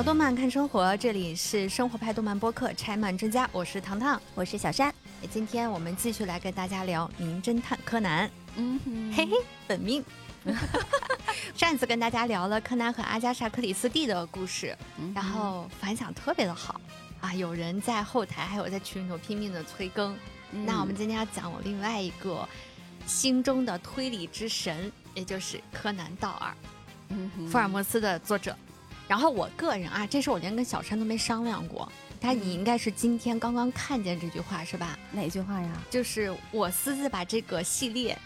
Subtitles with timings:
[0.00, 4.90] 聊动漫看生活，这里是生活派动漫播客拆漫专家，我是糖糖，我是小山。
[5.30, 8.26] 今天我们继续来跟大家聊《名侦探柯南》。
[8.56, 9.32] 嗯哼，嘿嘿，
[9.68, 10.02] 本命。
[11.54, 14.74] 上一次跟大家聊了柯南和阿加莎·克里斯蒂的故事，
[15.14, 16.80] 然后反响特别的好
[17.20, 17.34] 啊！
[17.34, 20.16] 有人在后台，还有在群里头拼命的催更。
[20.50, 22.48] 那我们今天要讲我另外一个
[23.06, 26.56] 心中的推理之神，也就是柯南道尔，
[27.52, 28.56] 福尔摩斯的作者。
[29.10, 31.90] 然后我个人啊，这事我连跟小山都没商量过。
[32.20, 34.96] 但你应该是今天刚刚看见这句话是吧？
[35.10, 35.68] 哪句话呀？
[35.90, 38.16] 就是我私自把这个系列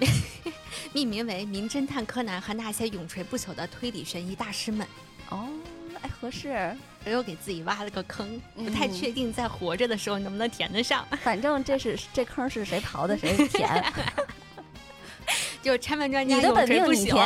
[0.93, 4.87] 命名为《名侦探柯南和那些永垂不朽的推理悬疑大师们》。
[5.35, 5.49] 哦，
[6.03, 6.77] 哎，合适。
[7.07, 11.07] 我又给自己挖了个坑，不太确定在活着的时候能不能填得上。
[11.23, 13.83] 反正这是这坑是谁刨的谁填。
[15.63, 17.17] 就拆门 专家，你的本命你填。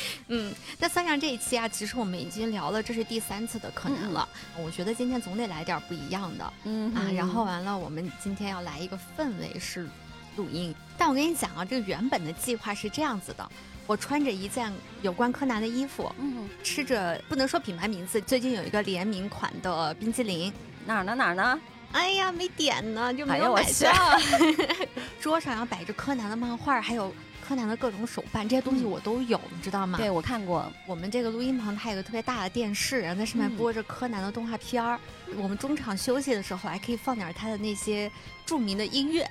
[0.28, 4.28] 嗯，那算上这一期啊，其实我们已经聊了，这是第三次的柯南了。
[4.62, 9.88] 我觉得今天总得来点不一样的，嗯啊，然后完了，我们今天要来一个氛围式
[10.36, 10.74] 录音。
[10.96, 13.48] 但我跟你讲啊，这个原本的计划是这样子的：
[13.86, 20.52] 我穿着一件有关柯南的衣服，嗯，吃着不能说品牌名字，最近有一个联名款的冰淇淋，
[20.86, 21.60] 哪儿呢哪儿呢？
[21.92, 23.92] 哎呀，没点呢，就没有买上。
[25.20, 27.14] 桌上要摆着柯南的漫画，还有。
[27.46, 29.98] 柯南的各种手办，这些东西我都有，你知道吗？
[29.98, 30.72] 对，我看过。
[30.86, 34.98] 我们这个录音棚它有个特别大的电视，然后在上面播着柯南的动画片儿。
[35.36, 38.10] 我们中场休息的时候还可以放点他的那些
[38.46, 39.28] 著名的音乐。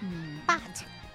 [0.00, 0.60] 嗯，but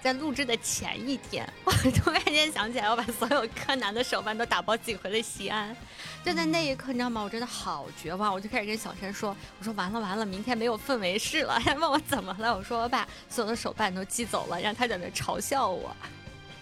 [0.00, 5.76] 在录制的前一天，我突然间想起来，我把所有柯南的手办都打包寄回了西安。
[6.24, 7.22] 就在那一刻，你知道吗？
[7.22, 11.58] 我真的好绝望，我就开始跟小陈说：“我说完了完了，明天没有氛围室了。
[11.64, 15.94] ”他问我怎么了，我说我把所有的手办都寄走了，让他在那嘲笑我。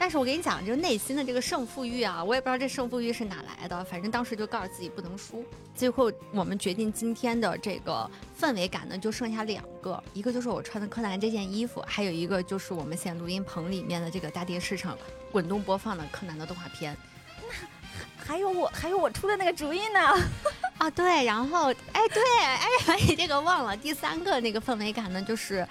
[0.01, 3.85] 但是我跟你讲，就内心的这个胜负欲啊，我也不知道这胜负欲是哪来的。
[3.85, 5.45] 反正当时就告诉自己不能输。
[5.75, 14.97] 最后我们决定今天的这个氛围感呢，就剩下两个，一个就是我穿的柯南这件衣服，还有一个就是我们现在录音棚里面的这个大电视上
[15.31, 16.97] 滚动播放的柯南的动画片。
[17.43, 20.01] 那还有我，还有我出的那个主意呢。
[20.79, 22.67] 啊，对，然后哎，对，哎，
[23.07, 23.77] 你这个忘了。
[23.77, 25.69] 第三个那个氛围感呢，就是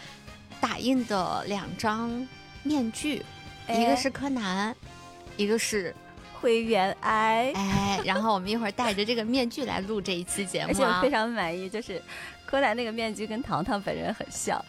[0.62, 2.28] 打印的两张
[2.62, 3.26] 面具。
[3.74, 4.76] 一个是柯南，
[5.38, 5.96] 一个是
[6.40, 12.02] 灰原哀，哎，然后我们一会儿戴着这个面具来录这一期节目，而且我非常满意，就是
[12.46, 14.64] 柯南那个面具跟糖糖本人很像，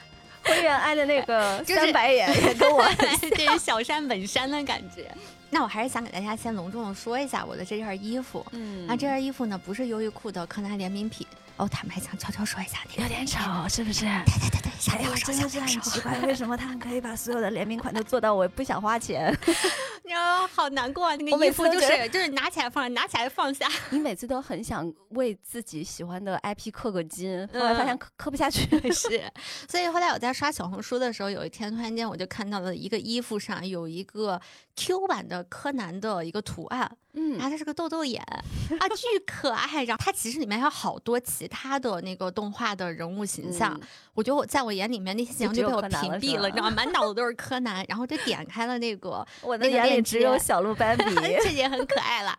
[0.45, 2.85] 灰原哀的那个 三白眼也跟我，
[3.31, 5.11] 这是小山本山的感觉。
[5.53, 11.27] 那我还是想给大家先隆重的说一下我的这件衣服，嗯，那这件衣服呢不是优衣库的柯南联名品。
[11.61, 13.39] 哦，坦白讲，悄悄说一下，有点丑，
[13.69, 14.07] 是不是？
[14.07, 19.31] 对对对对，小点声，真的是很奇怪，为什么他们可以把所有的联名款都做到我不想花钱？
[20.03, 21.15] 你说好难过啊！
[21.17, 23.69] 那个衣服就是就是拿起来放，拿起来放下。
[23.91, 28.67] 你每次都很想为自己喜欢的 IP 刻个金，后来发现刻刻不下去。
[28.91, 29.23] 是，
[29.69, 34.41] 所以后来我在刷小红书的时候，有一天突然间我就看到了一个衣服上有一个
[34.75, 36.91] Q 版的柯南的一个图案。
[37.13, 39.83] 嗯，然后它是个豆豆眼啊，巨可爱。
[39.85, 43.79] 然后它其实里面还有好多其他的那个动画的人物形象，
[44.15, 46.71] 我觉得我在我眼里面那些形象就被我屏蔽了，你知道吗？
[46.71, 47.85] 满脑子都是柯南。
[47.89, 51.05] 然后就点开了那个， 我的眼里只有小鹿斑比，
[51.43, 52.39] 这也很可爱了。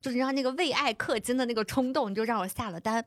[0.00, 3.04] 就是让那个为爱氪金的那个冲动，就让我下了单。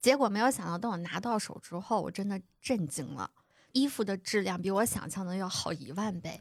[0.00, 3.30] 结果没有想到，等我拿到手之后，我真的震惊了，
[3.72, 6.40] 衣服的质量比我想象的要好一万倍。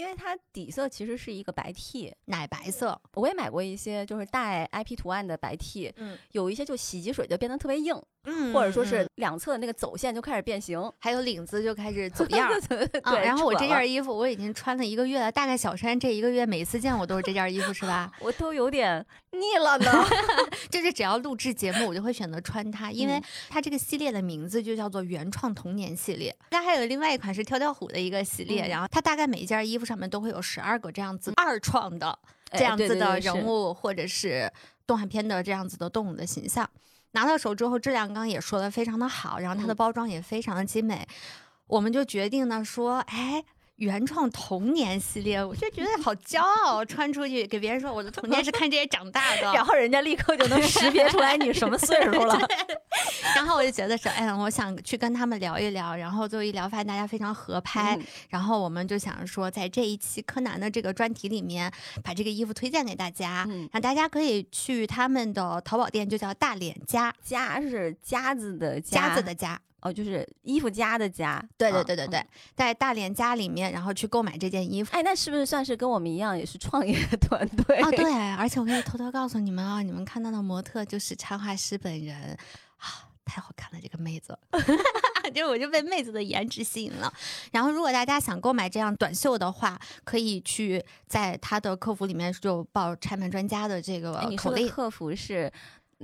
[0.00, 2.98] 因为它底色其实是一个白 T，奶白色。
[3.12, 7.94] 我也买过一些，就是带 IP 图案的白 T，嗯，有一些就洗几水就变得特别硬。
[8.24, 12.50] 嗯，或者说是两侧的那个走线就开始变形，还有领子就开始走样。
[12.68, 18.12] 对，然后我这件衣服我已经穿了一个月了，大概小山这一个月每次见我都是这件衣服，是吧？
[18.20, 20.04] 我都有点 腻了呢。
[20.70, 26.34] 就是只要录制节目，我就会选择穿它，因为它这个系列的名字就叫做原创童年系列。
[26.50, 32.18] 它还有另外一款是跳跳虎的一个系列，然后它大概每一件衣服上面都会有十二个这样子二创的
[32.52, 34.52] 这样子的人物或者是
[34.86, 36.68] 动画片的这样子的动物的形象。
[37.12, 41.06] 拿到手之后，质量刚刚也说的非常的好，然后它的包装也非常的精美，
[41.66, 43.44] 我们就决定呢说，哎。
[43.80, 52.38] 原创童年系列，我就觉得好骄傲， 穿出去给别人说我的童年是看这些长大的， 然后人家立刻就能识别出来你什么岁数了。
[53.34, 57.98] 然后我就觉得说，哎，我想去跟他们聊一聊，然后最后一聊发现大家非常合拍，
[58.28, 61.72] 然后我们就想说，在这一期柯南的这个专题里面，
[62.04, 69.58] 把这个衣服推荐给大家，让大家可以去他们的淘宝店，就叫大脸家，家是夹子的夹子的夹。
[69.82, 71.42] 哦，就是衣服家的家。
[71.56, 74.94] 对对对对对，在大连家里面，然后去购买这件衣服。
[74.94, 77.90] 哎，那是不是算是跟我们一样，也是创业团队啊？
[77.90, 82.16] 对，而且我可以偷偷告诉你们啊，你们看到的模特就是插画师本人
[82.76, 83.06] 啊。
[83.22, 84.36] 太好看了，这个妹子，
[85.32, 87.12] 就我就被妹子的颜值吸引了。
[87.52, 94.68] 然后，如果大家想购买这样短袖的话，可以去在他的客服里面就报“拆门专家”的这个口令。
[94.68, 95.52] 客服是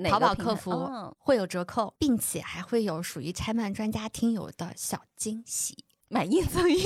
[0.05, 6.83] 淘宝客服，会有折扣，并且还会有属于拆漫专家听友的小惊喜，买一赠一吗？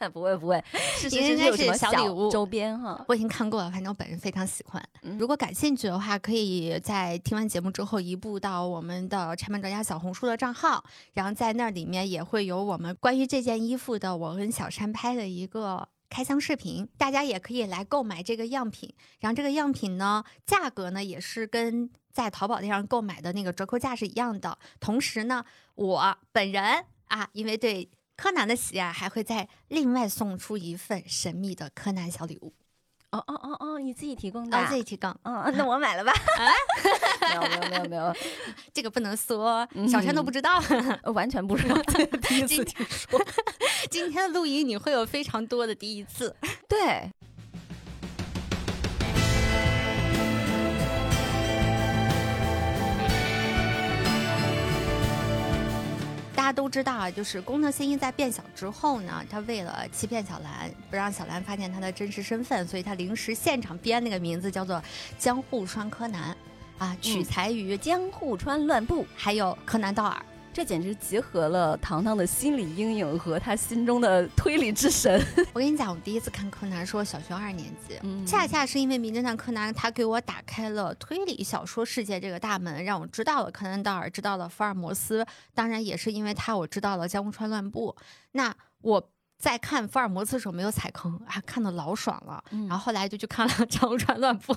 [0.12, 0.62] 不会不会，
[0.96, 3.04] 是应该是小礼物周边哈。
[3.06, 4.82] 我已经看过了，反正我本人非常喜欢。
[5.18, 18.92] 如果感兴趣的话，可以在听完节目之后移步到我们的拆漫专家小红书的账号，然后在那里面也会有我们关于这件衣服的我跟小山拍的一个开箱视频，大家也可以来购买这个样品。
[19.20, 24.58] 然后这个样品呢，价格呢也是跟在淘宝店上购买的那个折扣价是一样的。
[24.78, 27.90] 同时呢，我本人啊，因为对。
[28.14, 32.52] 柯南的喜爱还会再另外送出一份神秘的柯南小礼物。
[33.12, 34.66] 哦哦哦哦，你自己提供的？
[34.68, 35.14] 自己提供。
[35.22, 36.12] 嗯，那我买了吧？
[37.28, 38.14] 没有没有没有没有，
[38.72, 40.62] 这个不能说，小山都不知道，
[41.14, 41.76] 完全不知道，
[42.22, 43.20] 第一次听说。
[43.90, 46.34] 今天的录音你会有非常多的第一次。
[46.68, 47.10] 对。
[56.52, 64.82] 家都知道啊，就是工藤新一在变小之后呢，他为了欺骗小兰，不让小兰发现他的真实身份，所以他临时现场编那个名字叫做
[65.16, 66.36] 江户川柯南，
[66.76, 70.22] 啊，取材于江户川乱步，还有柯南道尔。
[70.52, 75.24] 这简直结合了糖糖的心理阴影和他心中的推理之神。
[75.54, 85.26] 我跟你讲，我第一次看柯南是我小学二年级，恰恰是因为名侦探柯南，他给我打开了推理小说世界这个大门，让我知道了柯南道尔，知道了福尔摩斯。
[85.54, 87.96] 当然，也是因为他，我知道了江户川乱步。
[88.32, 92.44] 那我在看福尔摩斯的时候没有踩坑，啊，看的老爽了。
[92.68, 94.54] 然后后来就去看了江户川乱步。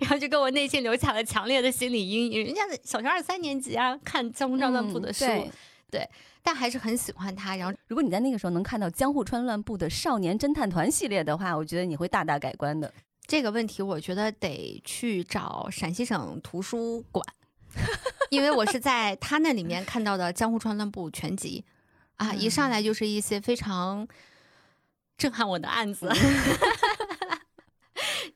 [0.00, 2.44] 然后就给我内心留下了强烈的心理阴影。
[2.44, 5.24] 人家小学二三年级啊，看《江户川乱步》的书，
[5.90, 6.08] 对，
[6.42, 7.56] 但还是很喜欢他。
[7.56, 12.92] 然后，如果你在那个时候能看到《江户川乱步》的少年侦探团系列的话，我觉得你会大大改观的。
[13.26, 17.24] 这个问题，我觉得得去找陕西省图书馆，
[18.30, 21.64] 因为我是在他那里面看到的《江户川乱步》全集
[22.16, 24.06] 啊，一上来就是一些非常
[25.16, 26.10] 震撼我的案子。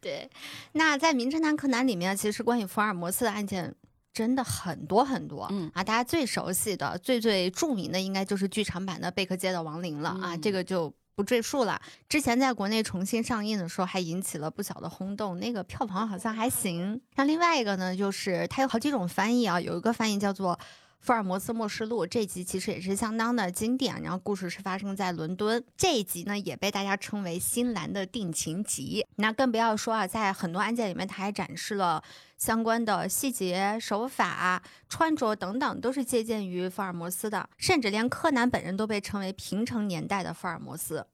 [0.04, 0.30] 对，
[0.72, 3.74] 那在《名侦探柯南》里面，其实关于福尔摩斯的案件
[4.12, 5.48] 真的很多很多。
[5.50, 11.80] 嗯啊，大家最熟悉的、最最著名的，应该就是剧场版的贝克街的亡灵了啊，这个就不赘述了。
[12.06, 17.00] 之前在国内重新上映的时候，还引起了不小的轰动，那个票房好像还行。
[17.14, 20.54] 那另外一个呢，就是它有好几种翻译啊，有一个翻译叫做。
[21.04, 25.62] 《福尔摩斯末世录》这集其实也是相当的经典，然后故事是发生在伦敦。
[25.76, 29.06] 这一集呢，也被大家称为新兰的定情集。
[29.16, 32.02] 那更不要说啊，在很多案件里面，他还展示了
[32.38, 37.50] 相关的细节、手法、穿着等等，都是借鉴于福尔摩斯的。
[37.58, 41.06] 甚至连柯南本人都被称为平成年代的福尔摩斯，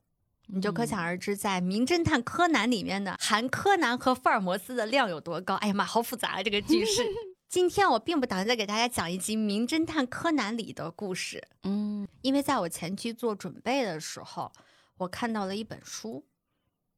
[0.46, 5.56] 你就可想而知，在《名侦探柯南》里面的含柯南和福尔摩斯的量有多高。
[5.56, 7.02] 哎呀妈，好复杂啊，这个句式。
[7.50, 14.52] 今天我并不打算再给大家讲一集《名侦探柯南》里的故事，嗯，因为在我前期做准备的时候，
[14.98, 16.24] 我看到了一本书，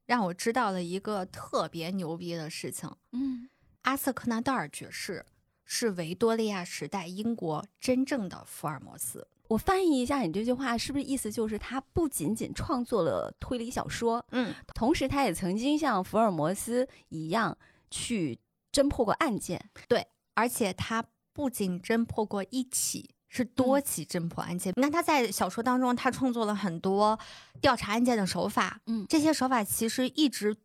[0.05, 3.49] 让我知道了一个特别牛逼的事情，嗯，
[3.81, 5.25] 阿瑟·柯南道尔爵士
[5.65, 9.27] 是维多利亚时代英国真正的福尔摩斯。
[9.47, 17.57] 我翻译一下你这句话，是不是意思就是他不仅仅创作了推理小说，嗯，同时他也曾经像福尔摩斯一样
[17.89, 18.37] 去
[18.71, 20.05] 侦破过案件，对。
[20.35, 24.73] 而且他不仅侦破过一起，是多起侦破案件。
[24.75, 27.17] 那他在小说当中，他创作了很多
[27.59, 28.79] 调查案件的手法。
[28.85, 30.55] 嗯，这些手法其实一直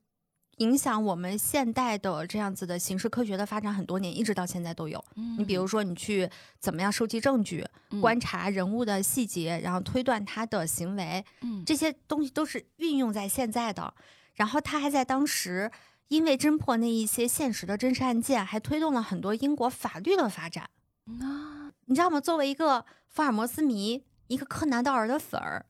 [0.58, 5.02] 影响我们现代的这样子的刑事科学的发展很多年，一直到现在都有。
[5.38, 6.28] 你比如说，你去
[6.60, 7.66] 怎么样收集证据，
[8.00, 13.94] 观察人物的细节，然后推断他的行为，嗯，这些东西都是运用在现在的。
[14.34, 15.70] 然后他还在当时。
[16.08, 20.68] 因为侦破那一些现实的真实案件，还推动了很多英国法律的发展。
[21.20, 22.20] 啊，你知道吗？
[22.20, 25.64] 作为一个福尔摩斯迷，一个柯南道尔的粉儿，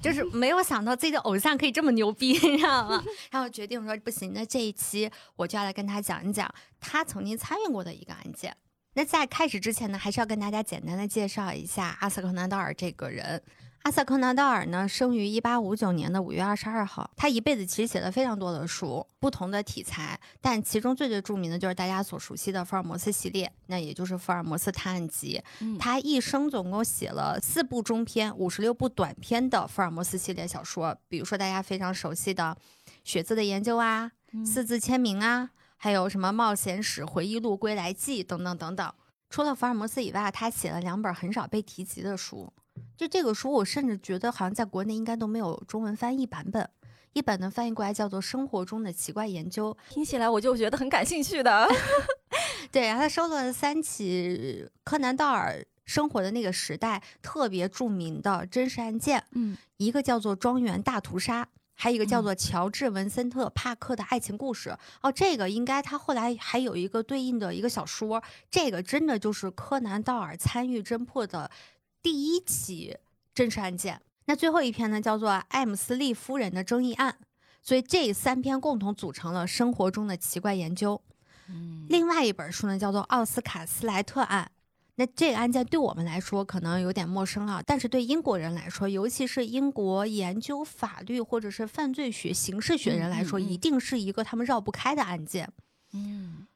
[0.00, 3.02] 就是 没有想到自己的偶像可以这么牛逼， 你知道吗？
[3.30, 8.56] 然后决定说不行，那这一期我就要来跟他讲一讲他曾经参与过的一个案件。
[8.94, 13.42] 那在开始之前呢，还是要跟大家简单的介绍一下阿瑟·柯南道尔这个人。
[13.84, 17.10] 阿瑟·柯南道尔呢，生于一八五九年的五月二十二号。
[17.18, 25.38] 他一辈子其实写了非常多的书，不同的题材，但其中最最著名的就是大家所熟悉的福尔摩斯系列，那也就是《福尔摩斯探案集》。
[25.78, 32.56] 他一生总共写了四部中篇、五十六部短篇的福尔摩斯系列小说，比如说大家非常熟悉的
[33.04, 34.10] 《血字的研究》啊，
[34.46, 38.94] 《四字签名》啊，还有什么《冒险史回忆录》《归来记》等等等等。
[39.28, 42.50] 除了福尔摩斯以外，他写了两本很少被提及的书。
[42.96, 46.68] 就这个书，我甚至觉得好像在国内应该都没有中文翻译版本。
[47.12, 51.68] 一本呢翻译过来叫做《生活中的奇怪研究》，听起来我就觉得很感兴趣的。
[52.72, 59.22] 对，然后他收录了三起柯南道尔生活的那个时代特别著名的真实案件。
[59.30, 64.76] 嗯，一个叫做庄园大屠杀，还有一个叫做乔治文森特帕克的爱情故事。
[65.00, 68.20] 哦，这个应该他后来还有一个对应的一个小说。
[68.50, 71.48] 这个真的就是柯南道尔参与侦破的。
[72.04, 72.98] 第一起
[73.34, 77.16] 真实案件，那最后一篇呢，叫做艾姆斯利夫人的争议案。
[77.62, 81.00] 所以这三篇共同组成了生活中的奇怪研究。
[81.48, 84.50] 嗯，另外一本书呢，叫做奥斯卡斯莱特案。
[84.96, 95.50] 那这个案件对我们来说可能有点陌生啊，但是对英国人来说，尤其是英国研究法律或者是犯罪学、刑事学人来说，一定是一个他们绕不开的案件。
[95.92, 96.46] 嗯，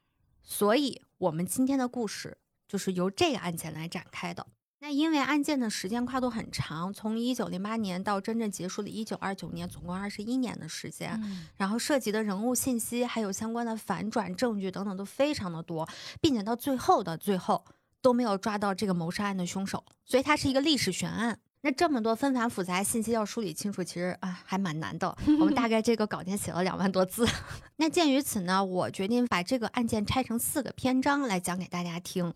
[0.42, 2.36] 所以我们今天的故事
[2.68, 4.46] 就是由这个案件来展开的。
[4.80, 11.20] 那因为案件的时间跨度很长，从一九零八年到真正结束的一九二九年，总共二十一年的时间，
[11.56, 15.88] 然后涉及的人物信息，还有相关的反转证据等等都非常的多，
[16.20, 17.64] 并且到最后的最后
[18.00, 21.40] 都没有抓到这个谋杀案的凶手，所以它是一个历史悬案。
[21.60, 25.16] 那这么多纷繁复杂信息要梳理清楚，其实啊还蛮难的。
[25.40, 27.26] 我们大概这个稿件写了两万多字。
[27.76, 32.32] 那鉴于此呢，我决定把这个案件拆成四个篇章来讲给大家听。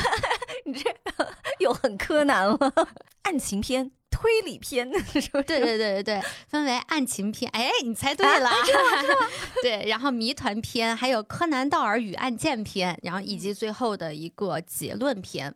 [0.64, 0.90] 你这
[1.60, 2.58] 又很柯南了，
[3.22, 5.42] 案情篇、推理篇，是不是？
[5.42, 7.50] 对对对对对，分为案情篇。
[7.52, 8.50] 哎，你猜对了，
[9.62, 9.84] 对。
[9.88, 15.54] 然后谜团篇，还有柯南道尔与案件篇，然后以及最后的一个结论篇。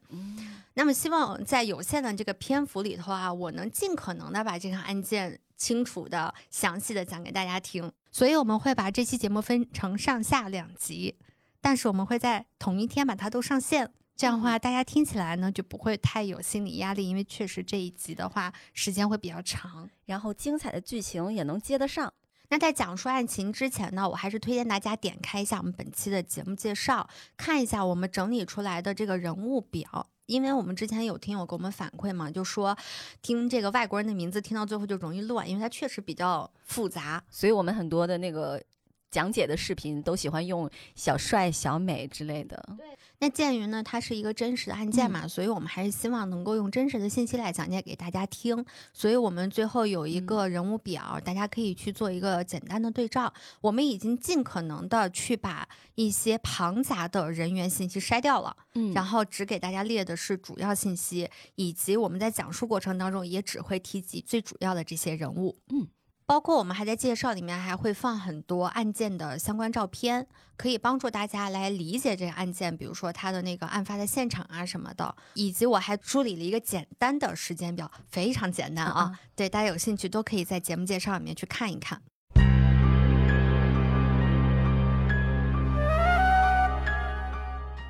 [0.78, 7.90] 那么，希望在有限的这个篇幅里头啊，我能尽可能的把这个案件清楚的、详细的讲给大家听。
[8.12, 11.16] 所以，我们会把这期节目分成上下两集，
[11.62, 13.90] 但是我们会在同一天把它都上线。
[14.14, 22.12] 这样的话，大家听起来呢就不会太有心理压力，因为确实这一集的话时间会比较长，然后精彩的剧情也能接得上。
[22.50, 30.10] 那在讲述案情之前呢，我还是推荐大家点开一下我们本期的节目介绍，看一下我们整理出来的这个人物表。
[30.26, 32.76] 因为我们之前有听友给我们反馈嘛，就说
[33.22, 38.62] 听这个外国人的名字听到最后就容易乱，因为它确实比较复杂，所以我们很多的那个
[39.10, 42.62] 讲解的视频都喜欢用小帅、小美之类的。
[42.76, 42.86] 对。
[43.18, 48.64] 那鉴于呢，它是一个真实的案件嘛，所以我们还是希望能够用真实的信息来讲解给大家听。
[48.92, 53.32] 所以我们最后有一个人物表，大家可以去做一个简单的对照。
[53.60, 65.88] 我们已经尽可能的去把一些庞杂的人员信息筛掉了，嗯，然后只给大家列的是主要信息，以及我们在讲述过程当中也只会提及最主要的这些人物，嗯。
[66.28, 79.16] 包括我们还在介绍里面还会放很多案件的相关照片，可以帮助大家来理解这个案件，比如说它的那个案发的现场啊什么的，以及我还梳理了一个简单的时间表，非常简单啊。
[79.36, 82.02] 对大家有兴趣都可以在节目介绍里面去看一看。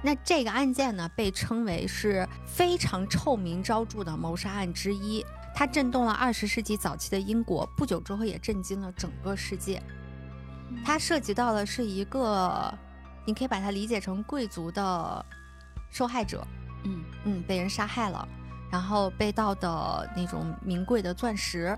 [0.04, 5.24] 那这个案件呢，被称为是非常臭名昭著的谋杀案之一。
[5.58, 9.82] 它震动了二十世纪早期的英国，不久之后也震惊了整个世界。
[10.84, 12.78] 它涉及到的是一个，
[13.24, 15.24] 你可以把它理解成贵族的
[15.90, 16.46] 受害者，
[16.84, 18.28] 嗯嗯，被人杀害了，
[18.70, 21.74] 然后被盗的那种名贵的钻石。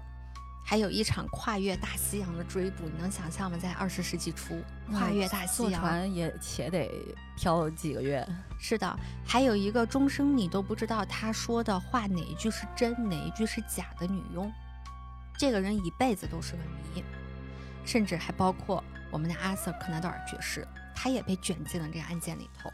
[0.68, 3.56] 还有一场跨越大西洋的追捕，你能想象吗？
[3.56, 6.90] 在二十世纪初，跨越大西洋，坐船也且得
[7.38, 8.22] 漂几个月。
[8.60, 14.52] 是的，还有一个终生你都不知道他说的话哪一句是真，哪一句是假的女佣。
[15.38, 16.58] 这个人一辈子都是个
[16.94, 17.02] 谜，
[17.82, 22.70] 甚至还包括我们的阿瑟·柯南道尔爵士，他也被卷进了这个案件里头。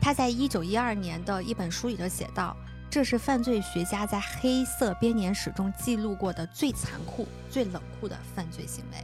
[0.00, 2.56] 他在一九一二年的一本书里头写道。
[2.92, 8.98] 这是犯罪学家在黑色编年史中记录过的最残酷、最冷酷的犯罪行为。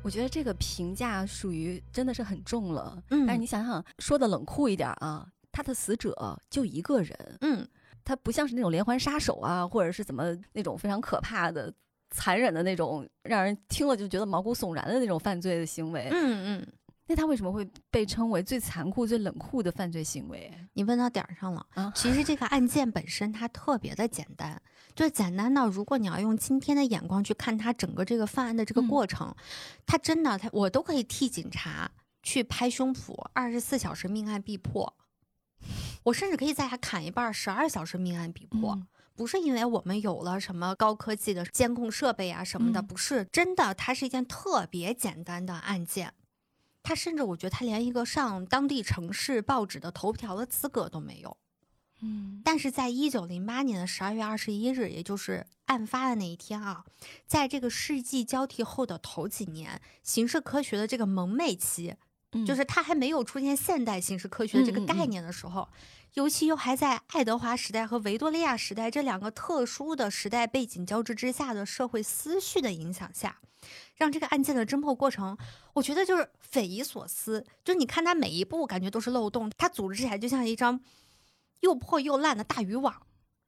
[0.00, 3.02] 我觉得这个评价属于真的是很重了。
[3.10, 7.18] 嗯，但是你想想，说的冷酷一点啊，他的死者就一个人。
[7.40, 7.66] 嗯，
[8.04, 11.74] 他不像是那种连环杀手啊，或者是怎么那种非常可怕的、
[12.10, 16.08] 残忍的那种，让人听了就觉得毛骨悚然的那种犯罪的行为。
[16.12, 16.66] 嗯嗯，
[17.10, 20.52] 那他为什么会被称为最残酷、最冷酷的犯罪行为？
[20.74, 21.90] 你问到点儿上了啊！
[21.96, 24.60] 其实这个案件本身它特别的简单，
[24.94, 29.34] 就简单到如果你要用今天的眼光去看他整个这个犯案的这个过程，
[29.86, 31.90] 他真的，他我都可以替警察
[32.22, 34.94] 去拍胸脯，二十四小时命案必破。
[36.02, 38.78] 我甚至可以在它砍一半，十二小时命案必破。
[39.16, 46.12] 不是因为我们有了什么高科技的监控设备啊什么的，不是真的，它是一件特别简单的案件。
[46.88, 51.36] 他甚至我觉得他连一个上当地城市报纸的头条的资格都没有，
[52.00, 56.86] 嗯，但是在一九零八年的十二月二十一日，也就是案发的那一天啊，
[57.26, 61.94] 在这个世纪交替后的头几年，刑事科学的这个蒙昧期，
[62.46, 65.68] 就是他还没有出现现代刑事科学的这个概念的时候，
[66.14, 73.40] 尤其又还在爱德华时代和维多利亚时代这两个特殊的时代背景交织之下的社会思绪的影响下。
[73.98, 75.36] 让这个案件的侦破过程，
[75.74, 77.44] 我觉得就是匪夷所思。
[77.64, 80.80] 就是你看他每一步，感觉都是漏洞，他组织起来就像一张
[81.60, 82.94] 又破又烂的大渔网。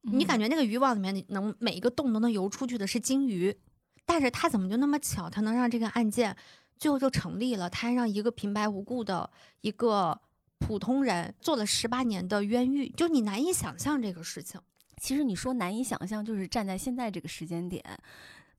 [0.02, 3.56] 你感觉那个渔网里面能每一个洞都能游出去的是金鱼，
[4.04, 6.36] 但是他怎么就那么巧，他能让这个案件
[6.76, 7.70] 最后就成立了？
[7.70, 9.30] 他还让一个平白无故的
[9.60, 10.18] 一个
[10.58, 14.60] 普通人做了十八年的冤狱，就你难以想象这个事情。
[14.96, 17.84] 其实你说难以想象，就是站在现在这个时间点。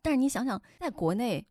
[0.02, 1.46] 但是你想想，在国内，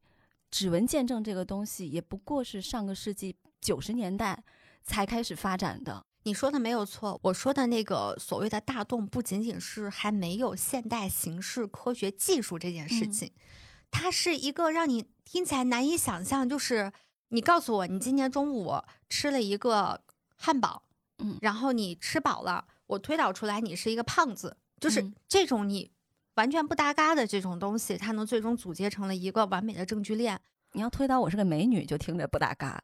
[0.51, 4.43] 指纹见证这个东西也不过是上个世纪九十年代
[4.83, 6.05] 才开始发展的。
[6.25, 13.33] 你说的没有错，我说的那个所谓的大洞，不仅仅是还没有现代形式科学技术这件事情，
[13.91, 16.47] 它是一个让你听起来难以想象。
[16.47, 16.93] 就是
[17.29, 18.75] 你告诉我，你今天中午
[19.09, 20.03] 吃了一个
[20.37, 20.83] 汉堡，
[21.19, 25.91] 嗯，然后你吃饱了，我推导出来你是一个胖子，就是这种你。
[26.41, 30.41] 完全不搭嘎的这种东西，它能最终组接成了一个完美的证据链。
[30.73, 32.81] 你要推导我是个美女，就听着不搭嘎；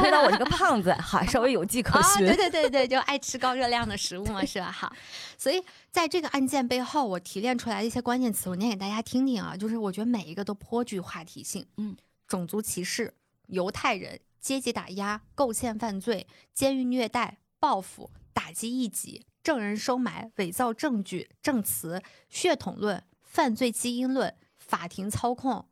[0.00, 2.26] 推导我是个 胖子，还稍微有迹可循。
[2.26, 4.72] 对对对对，就爱吃高热量的食物嘛，是吧？
[4.72, 4.92] 好，
[5.38, 9.56] 所以在这个案件背后，我提炼出来的一些关键词，我念给大家听听啊。
[9.56, 11.64] 就是我觉得每一个都颇具话题性。
[11.76, 11.96] 嗯，
[12.26, 13.14] 种族歧视、
[13.46, 19.24] 犹太人、阶级打压、构陷犯罪、监狱虐待、报复、打击异己。
[19.46, 25.68] 证人收买、伪造证据、证词、血统论、犯罪基因论、法庭操控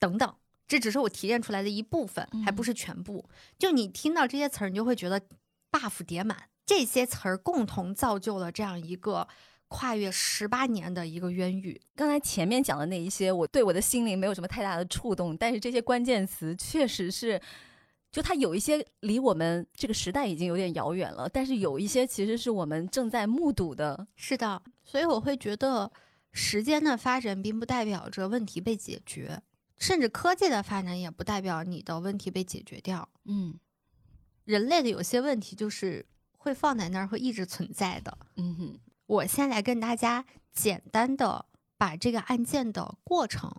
[0.00, 0.34] 等等，
[0.66, 3.24] 这只是我提炼出来的一部分，还不是全部。
[3.56, 5.20] 就你听到这些词儿，你就会觉得
[5.70, 6.36] buff 叠满。
[6.66, 9.28] 这些词儿共同造就了这样一个
[9.68, 11.80] 跨越十八年的一个冤狱。
[11.94, 17.40] 刚才前面讲的那一些，我对我的心灵没有什么太大的触动，但是这些关键词确实是。
[18.14, 24.06] 就它有一些离我们这个时代已经有点遥远了，但是有一些其实是我们正在目睹的。
[24.14, 25.90] 是的，所以我会觉得
[26.30, 29.42] 时间的发展并不代表着问题被解决，
[29.78, 33.08] 甚至科技的发展也不代表你的问题被解决掉。
[33.24, 33.58] 嗯，
[34.44, 36.06] 人类的有些问题就是
[36.38, 38.16] 会放在那儿，会一直存在的。
[38.36, 41.46] 嗯哼，我先来跟大家简单的
[41.76, 43.52] 把这个案件的过程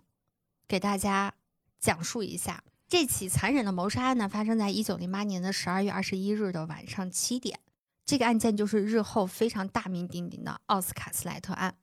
[0.66, 1.34] 给大家
[1.78, 2.64] 讲述一下。
[2.88, 7.58] 这起残忍的谋杀案呢，发生在一九零八年的十二月二十一日的晚上七点。
[8.04, 11.74] 这个案件就是日后非常大名鼎鼎的奥斯卡斯莱特案。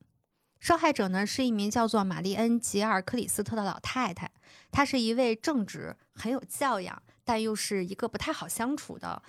[0.61, 4.31] 受害者呢是一名叫做玛丽恩·吉尔克里斯特的老太太，
[4.71, 9.21] 她是一位正直、很有教养，但又是一个不太好相处的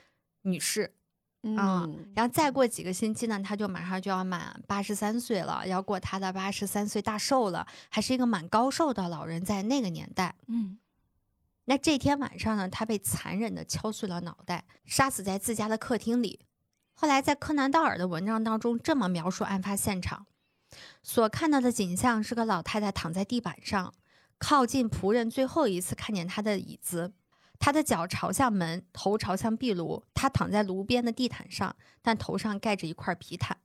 [0.42, 0.94] 女士。
[1.42, 10.36] 嗯，然后再过几个星期呢，她就马上就要满八十三岁了，要过她的八十三岁大寿了，还是一个蛮高寿的老人，在那个年代。
[10.46, 10.78] 嗯。
[11.66, 16.40] 那这天晚上呢，他被残忍的敲碎了脑袋，杀死在自家的客厅里。
[16.92, 20.26] 后来在柯南道尔的文章当中这么描述案发现场：
[21.02, 23.94] 所看到的景象是个老太太躺在地板上，
[24.38, 27.14] 靠近仆人最后一次看见她的椅子，
[27.58, 30.04] 她的脚朝向门，头朝向壁炉。
[30.12, 33.56] 她躺在炉边的地毯上，但头上盖着一块皮毯。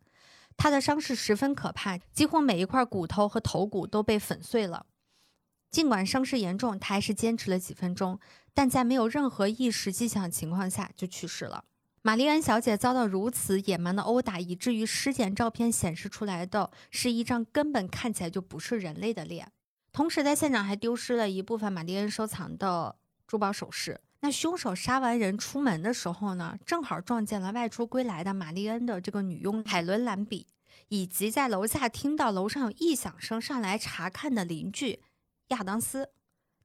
[0.55, 4.85] 她的伤势十分可怕，几乎每一块骨头和头骨都被粉碎了。
[5.71, 8.19] 尽管伤势严重，他还是坚持了几分钟，
[8.53, 11.65] 但在没有任何意识迹象情况下就去世了。
[12.01, 19.51] 玛丽安小姐遭到如此野蛮的殴打，以至于尸检照片显示出来的是一张根本看起来就不是人类的脸。
[19.91, 22.95] 同时，在现场还丢失了一部分玛丽安收藏的
[23.27, 23.99] 珠宝首饰。
[24.21, 30.47] 那凶手杀完人出门的时候呢，正好撞见了外出归来的玛丽安的这个女佣海伦·兰比，
[30.87, 35.01] 以及在楼下听到楼上有异响声上来查看的邻居。
[35.49, 36.09] 亚当斯，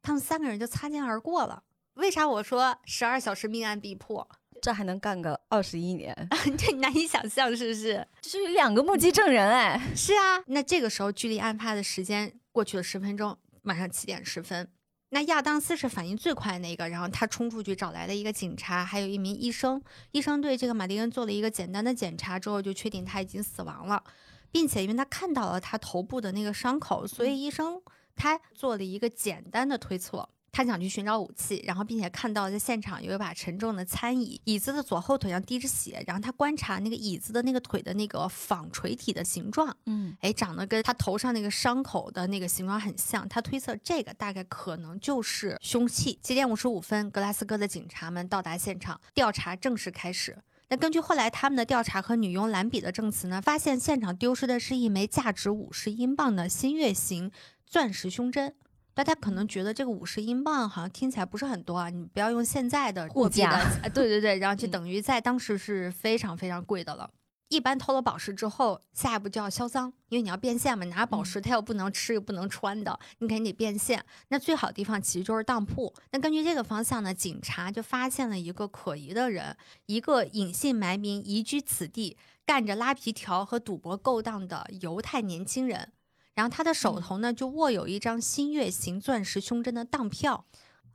[0.03, 1.63] 他们三个人就擦肩而过了。
[1.95, 4.29] 为啥我说十二小时命案必破？
[4.63, 6.17] 这还能干个二十一年？
[6.57, 8.07] 这难以想象，是不是？
[8.23, 9.79] 就是有两个目击证人哎。
[9.95, 14.69] 是啊，那这个时候距离案发的时间过去了十分钟，晚上七点十分。
[15.11, 19.81] 那亚当斯是反应最快那个，然后他冲出去找来了一个警察，还有一名医生。
[20.11, 24.03] 医生对这个马丁恩做了一个简单的检查之后，就确定他已经死亡了，
[24.51, 27.81] 并且因为他看到了他头部的那个伤口，所以医生
[28.15, 30.29] 他做了一个简单的推测。
[30.57, 36.01] 他想去寻找武器，然后并且看到在现场有一把沉重的餐椅，椅子的左后腿上滴着血。
[36.07, 43.29] 然后他观察那个椅子的那个腿的那个纺锤体的形状，嗯，哎，长得跟他头上那个伤口的那个形状很像。
[43.29, 46.17] 他推测这个大概可能就是凶器。
[46.23, 50.39] 七点五十五分，格拉斯哥的警察们到达现场，调查正式开始。
[50.69, 57.31] 那根据后来他们的调查和女佣兰比的证词呢，发现现场丢失的是一枚价值五十英镑的新月形
[57.67, 58.55] 钻石胸针。
[58.95, 67.11] 大家可能觉得这个五十英镑好像听起来不是很多啊，你不要用现在的货币的，对对对，然后就等于在当时是非常非常贵的了。
[67.49, 74.05] 一般偷了宝石之后，下一步就要销赃，因为你要变现嘛，拿宝石它又不能吃又不能穿的，你肯定得变现。
[74.29, 75.93] 那最好的地方其实就是当铺。
[76.13, 85.93] 那根据这个方向呢，警察就发现了一个可疑的人，一个隐姓埋名、移居此地、干着拉皮条和赌博勾当的犹太年轻人。
[86.35, 90.47] 然后他的手头呢，就握有一张新月形钻石胸针的当票。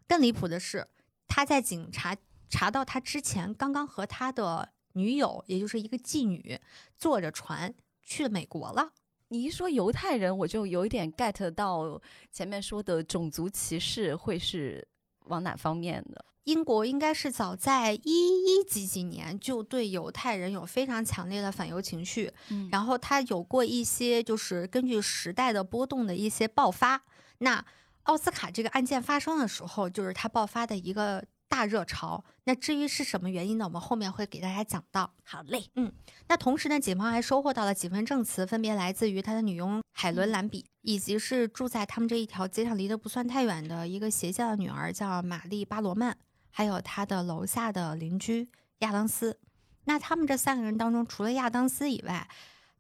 [0.08, 0.88] 更离谱的是，
[1.28, 2.18] 他在警察
[2.50, 6.60] 查到他之前，刚刚和他的女友，也就是一个妓女，
[6.98, 8.94] 坐着船去了美国了。
[9.30, 14.88] 你一说犹太人，我就有一点 get 到前面说的种族歧视会是
[15.30, 16.26] 往哪方面的。
[16.46, 27.04] 英国应该是早在一一几几年就对犹太人有非常强烈的反犹情绪，嗯，然后他有过一些就是根据时代的波动的一些爆发。
[27.40, 27.64] 那
[28.04, 32.24] 奥斯卡这个案件发生的时候，就是他爆发的一个大热潮。
[32.46, 33.66] 那至于是什么原因呢？
[33.66, 35.12] 我们后面会给大家讲到。
[35.24, 35.92] 好嘞，嗯，
[36.28, 46.18] 那同时呢，警方还收获到了几份证词，分别来自于他的女佣海伦·兰比，以及是住在他们这一条街上离得不算太远的一个邪教的女儿，叫玛丽·巴罗曼。
[46.52, 49.40] 还有他的楼下的邻居亚当斯，
[49.86, 52.28] 那他们这三个人当中，除了亚当斯以外，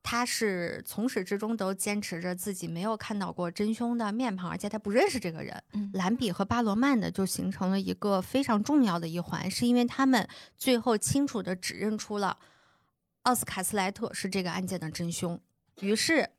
[0.02, 5.62] 他是从始至终都坚持着自己没有看到过真凶的面庞，而且他不认识这个人。
[5.94, 12.38] 兰比和巴罗曼的就形成了一个非常重要的一环，是因为他们最后清楚的指认出了
[13.24, 15.40] 奥斯卡斯莱特是这个案件的真凶，
[15.82, 16.30] 于是。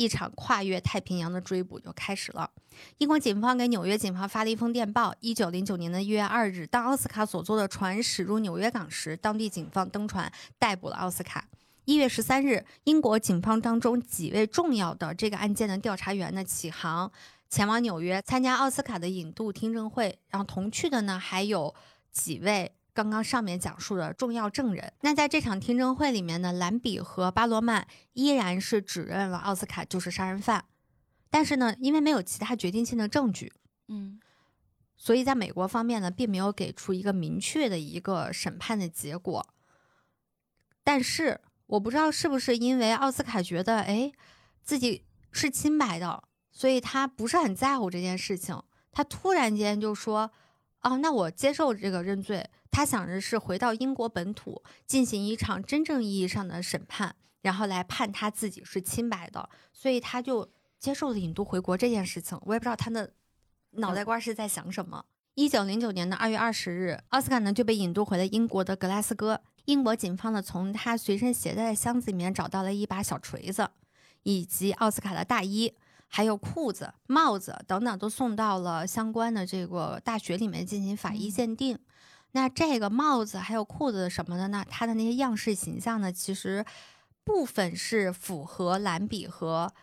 [0.00, 2.48] 一场跨越太平洋的追捕就开始了。
[2.98, 5.12] 英国警方给纽约警方发了一封电报。
[5.18, 11.48] 一九零九年的一月二日，当奥斯卡所坐的船驶入纽约港时，当地警方登船逮捕了奥斯卡。
[11.88, 17.10] 一月十三日，英国警方当中几位重要的这个案件的调查员呢起航，
[17.48, 20.18] 前往纽约参加奥斯卡的引渡听证会。
[20.28, 21.74] 然后同去的呢还有
[22.12, 22.70] 几位。
[22.92, 30.66] 刚刚上面讲述的重要证人，那在这场听证会里面呢，兰比和巴罗曼依然是指认了奥斯卡就是杀人犯，
[31.30, 33.50] 但是呢，因为没有其他决定性的证据，
[33.86, 34.20] 嗯，
[34.94, 39.48] 所以在美国方面呢，并没有给出一个明确的一个审判的结果。
[40.82, 44.10] 但是我不知道是不是因为奥斯卡觉得，哎，
[44.62, 50.30] 自己是清白的，所以他不是很在乎这件事情，他突然间就说，
[50.82, 52.48] 哦，那我接受这个认罪。
[52.70, 62.38] 他想着是回到英国本土进行一场真正意义上的审判，然后来判他自己是清白的，所以他就接受了引渡回国这件事情。
[62.42, 63.12] 我也不知道他的
[63.72, 65.04] 脑袋瓜是在想什么。
[65.34, 69.40] 一九零九年的二月二十日，奥斯卡呢就被引渡回了英国的格拉斯哥。
[69.68, 73.68] 英国警方呢从他随身携带的箱子里面找到了一把小锤子，
[74.22, 75.74] 以及奥斯卡的大衣、
[76.06, 81.78] 还有裤子、帽子等等，都送到了相关的这个大学里面进行法医鉴定。
[82.32, 84.64] 那这个帽子还有裤子什么的呢？
[84.70, 86.10] 它的那些样式形象呢？
[86.10, 86.64] 其实
[87.22, 89.74] 部分是符合兰比和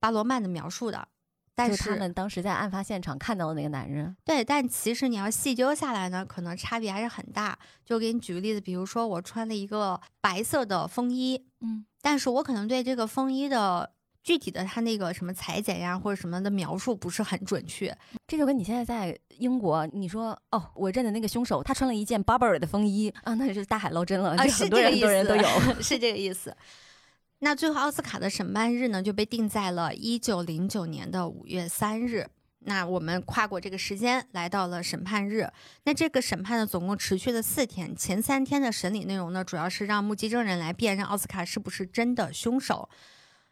[0.00, 1.06] 巴罗曼的描述的，
[1.54, 7.58] 但是他们当时在案发现场看到的那个男人，对，但其实你要细究下来呢，可能差别还是很大。
[7.84, 13.92] 就给你举个例子，比如说我穿了一个白色的风衣，嗯，但是我可能对这个风衣的。
[14.24, 17.94] 具体的他那个什么裁剪呀或者什么的描述不是很准确，
[18.26, 25.46] 这就跟你现在在英国，你说哦，我认的那个凶手，他穿了一件 Burberry 的风衣啊，那就是大海捞针了，啊，很多人很多人都有，
[25.82, 26.56] 是这个意思。
[27.44, 32.26] 那最后奥斯卡的审判日呢，就被定在了一九零九年的五月三日。
[32.60, 35.46] 那我们跨过这个时间，来到了审判日。
[35.82, 42.88] 那这个审判呢，总共持续了四天，前三天的审理内容呢，主要是让目击证人来辨认奥斯卡是不是真的凶手。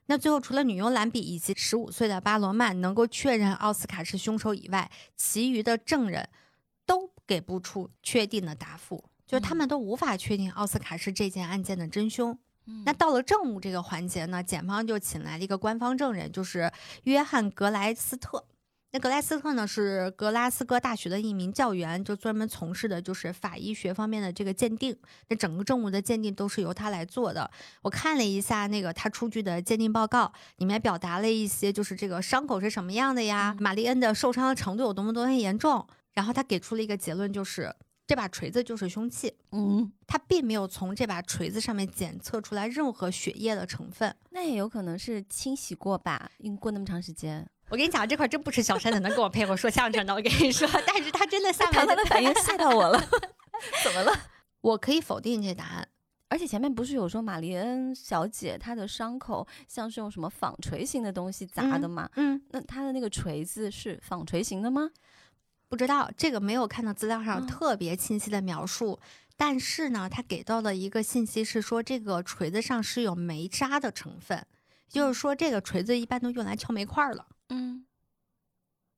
[0.06, 6.30] 那最后，除了女佣兰比以及十五岁的巴罗曼能够确认奥斯卡是凶手以外，其余的证人
[6.86, 12.38] 都给不出确定的答复，就是他们都无法确定奥斯卡是这件案件的真凶。
[12.84, 16.72] 那到了证物这个环节呢，检方就请来了一个官方证人，就是
[17.04, 18.44] 约翰格莱斯特。
[18.94, 24.94] 那格莱斯特呢，是格拉斯哥大学的一名教员，就专门从事的就是法医学方面的这个鉴定。
[25.28, 27.50] 那整个证物的鉴定都是由他来做的。
[27.80, 35.86] 我看了一下那个他出具的鉴定报告，里面表达了一些就是这个伤口是什么样的呀，玛丽恩的受伤的程度有多么多么严重。
[36.12, 37.74] 然后他给出了一个结论，就是
[38.06, 39.32] 这把锤子就是凶器。
[39.52, 44.14] 嗯，他并没有从这把锤子上面检测出来任何血液的成分。
[44.30, 46.30] 那也有可能是清洗过吧？
[46.38, 47.46] 因为过那么长时间。
[47.68, 50.14] 我跟你讲，这块真不是小山才能跟我配合说相声的。
[50.14, 53.00] 我跟你说，但是他真的下面的反应吓到我了。
[53.82, 54.12] 怎么了？
[54.60, 55.88] 我可以否定这答案。
[56.28, 62.08] 而且前面不是有说玛丽恩小姐她的伤口像是用什么纺锤形的东西砸的吗？
[62.16, 64.90] 嗯，那她的那个锤子是纺锤形的吗？
[65.72, 69.00] 不知道，这个没有看到资料上特别清晰的描述。
[69.38, 74.46] 但是呢，他给到的一个信息是说，这个锤子上是有煤渣的成分，
[74.86, 77.26] 就是说这个锤子一般都用来敲煤块了。
[77.48, 77.86] 嗯，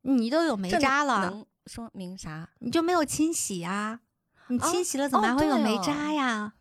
[0.02, 2.50] 你都有煤渣了，能说明啥？
[2.58, 4.00] 你就没有清洗呀？
[4.48, 6.54] 你清洗了怎么还会有煤渣呀？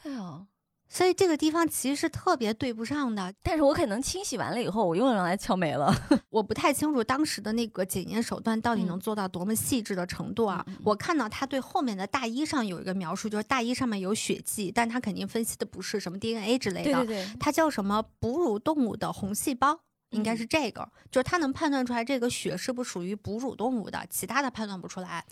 [0.00, 0.46] 对哦，
[0.92, 3.32] 所以这个地方其实是特别对不上的。
[3.42, 5.94] 但是我可能清洗完了以后，我又用来敲煤了。
[6.28, 10.66] 我不太清楚当时的那个检验手段到底能做到多么细致的程度啊。
[10.84, 16.92] 我看到他对后面的大衣上有一个描述，就是大衣上面有血迹，但他肯定分析的不是什么 DNA 之类的。
[16.92, 19.80] 对对对，它叫什么哺乳动物的红细胞。
[20.10, 25.24] 应该是这个，就是他能判断出来这个血是不是属于哺乳动物的，其他的判断不出来。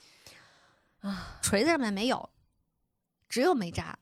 [1.01, 2.31] 啊，锤子上面没有，
[3.29, 3.99] 只有煤渣，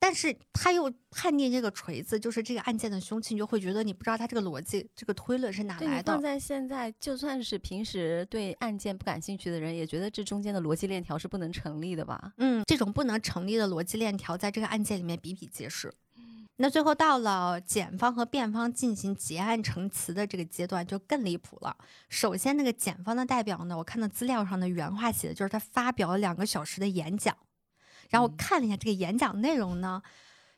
[0.00, 6.12] 但是他又判定这个锤子就是这个案件的凶器，你就会觉得你不知道他这个逻辑、这个推论是哪来的。
[6.12, 12.32] 放在现在，就算是平时对案件不感兴趣的人，也觉得这中间的逻辑链条是不能成立的吧？
[12.36, 15.92] 嗯，这种不能成立的逻辑链条，在这个案件里面比比皆是。
[16.60, 21.76] 那最后到了检方和辩方进行结案陈词的这个阶段，就更离谱了。
[22.08, 27.36] 首先，那个检方的代表呢，我看到资料上的原话写的就是他发表了两个小时的演讲，
[28.08, 30.02] 然后我看了一下这个演讲内容呢，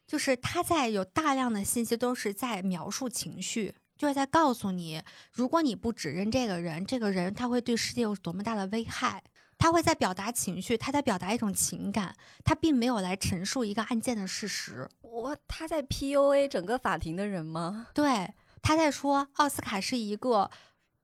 [0.06, 9.22] 就是他在有大量的信息都是在描述情绪，就是在告诉你，如果你不指认这个人，这个人他会对世界有多么大的危害。
[9.62, 14.88] 他会在表达情绪，他在表达一种情感，他并没有来陈述一个案件的事实。
[15.02, 17.88] 我他在 PUA 整个法庭的人吗？
[17.92, 18.32] 对，
[18.62, 20.50] 他在说奥斯卡是一个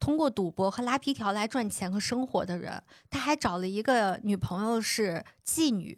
[0.01, 5.95] 通过赌博和拉皮条来赚钱和生活的人，他还找了一个女朋友是妓女，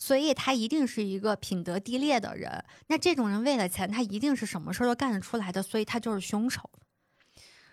[0.00, 2.64] 所以他一定是一个品德低劣的人。
[2.88, 6.68] 那这种人为了钱，他一定是什么事儿都干得出来的，所以他就是凶手。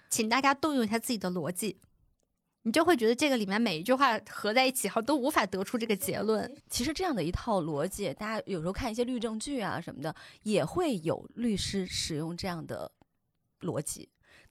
[0.09, 1.79] 请大家动用一下自己的逻辑。
[2.63, 6.53] 你就会觉得这个里面每一句话合在一起，好都无法得出这个结论。
[6.69, 10.13] 其实这样的一套逻辑，大家有时候看一些律政剧啊什么的，
[10.43, 12.91] 也会有律师使用这样的
[13.61, 14.09] 逻辑。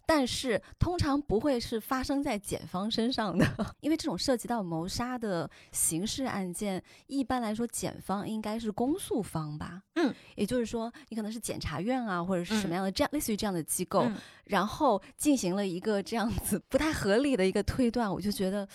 [0.08, 3.44] 但是通常不会是发生在检方身上的，
[3.80, 9.82] 因为这种涉及到谋杀的刑事案件，一般来说检方应该是公诉方吧？
[9.96, 14.08] 嗯，也就是说你可能是检察院啊，或者是什么样的这样类似于这样的机构，
[14.44, 18.66] 然后进行了一个这样子不太合理的一个推断，我就觉得，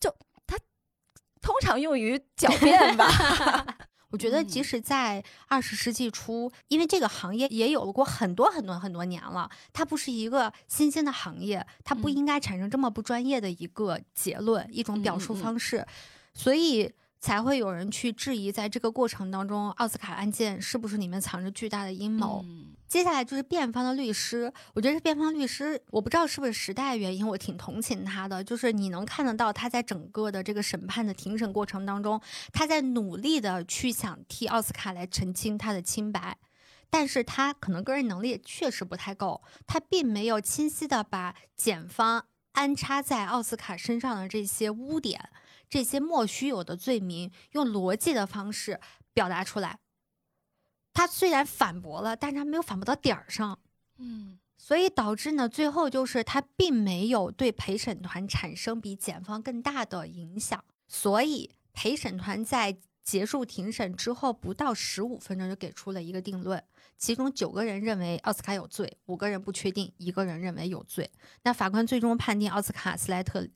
[0.00, 0.12] 就
[0.46, 0.58] 他
[1.40, 3.06] 通常用于狡辩吧。
[4.10, 15.86] 我觉得，即使在二十世纪初，因为这个行业也有过很多很多很多年了，它不是一个新兴的行业，它不应该产生这么不专业的一个结论，一种表述方式，
[16.32, 16.92] 所以。
[17.26, 22.44] 才会有人去质疑，在这个过程当中，奥斯卡案件是不是里面藏着巨大的阴谋？
[22.86, 28.44] 接下来就是辩方的律师，我觉得辩方律师，我不知道是不是时代原因，我挺同情他的。
[28.44, 32.20] 就是你能看得到他在整个的这个审判的庭审过程当中，
[32.52, 36.38] 他在努力的去想替奥斯卡来澄清他的清白，
[36.88, 45.28] 但是他可能个人能力确实不太够，他并没有清晰的把检方安插在奥斯卡身上的这些污点。
[45.68, 48.80] 这些莫须有的罪名，用逻辑的方式
[49.12, 49.78] 表达出来。
[50.92, 53.58] 他虽然反驳了，但是他没有反驳到点儿上。
[53.98, 60.64] 嗯，所以导致呢，最后就是他并没有对陪审团产生比检方更大的影响。
[60.88, 66.62] 所以陪审团在结束庭审之后不到十五分钟就给出了一个定论，
[66.96, 71.10] 其中九个人认为奥斯卡有罪，五个人不确定，一个人认为有罪。
[71.42, 73.46] 那法官最终判定奥斯卡斯莱特。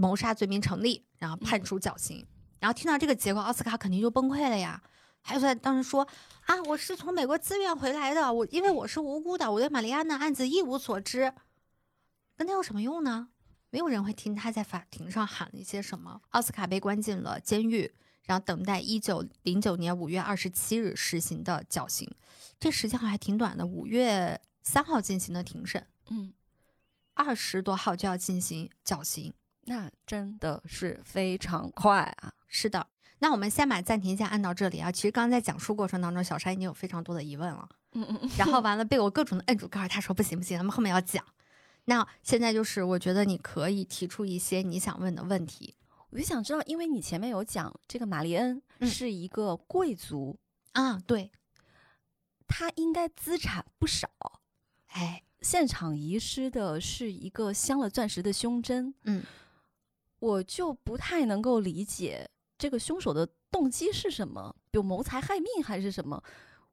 [0.00, 2.26] 谋杀罪名成立，然后判处绞刑。
[2.58, 4.82] 然后听到这个结果，奥斯卡肯定就崩溃了呀。
[5.20, 6.08] 还有在当时说
[6.46, 11.34] 啊，我是从美国自愿回来的，我因为我是无辜的，我对玛丽安娜案子一无所知。
[12.34, 13.28] 跟他有什么用呢？
[13.68, 16.22] 没有人会听他在法庭上喊了一些什么。
[16.30, 17.92] 奥斯卡被关进了监狱，
[18.24, 22.10] 然后等待一九零九年五月二十七日实行的绞刑。
[22.58, 25.86] 这时间还挺短的，五月三号进行的庭审。
[26.08, 26.32] 嗯。
[27.14, 29.34] 二十多号就要进行绞刑，
[29.66, 32.32] 那真的是非常快啊！
[32.48, 32.86] 是的，
[33.18, 34.90] 那我们先把暂停键按到这里啊。
[34.90, 41.24] 其实刚才在讲述过程当中，小山已经有非常多的疑问了，嗯嗯，然后 完了被我各种的摁住，告诉他说不行不行，咱们后面要讲。
[41.84, 45.76] 那现在就是我觉得你可以提出一些你想问的问题，
[46.10, 50.38] 我就想知道，因为你前面有讲这个玛丽恩是一个贵族
[50.72, 51.30] 啊，对，
[52.46, 54.08] 他应该资产不少，
[54.88, 55.22] 哎。
[55.42, 59.24] 现场遗失的是一个镶了钻石的胸针，嗯，
[60.20, 66.22] 我就不太能够理解这个凶手的动机是什么，有谋财害命还是什么？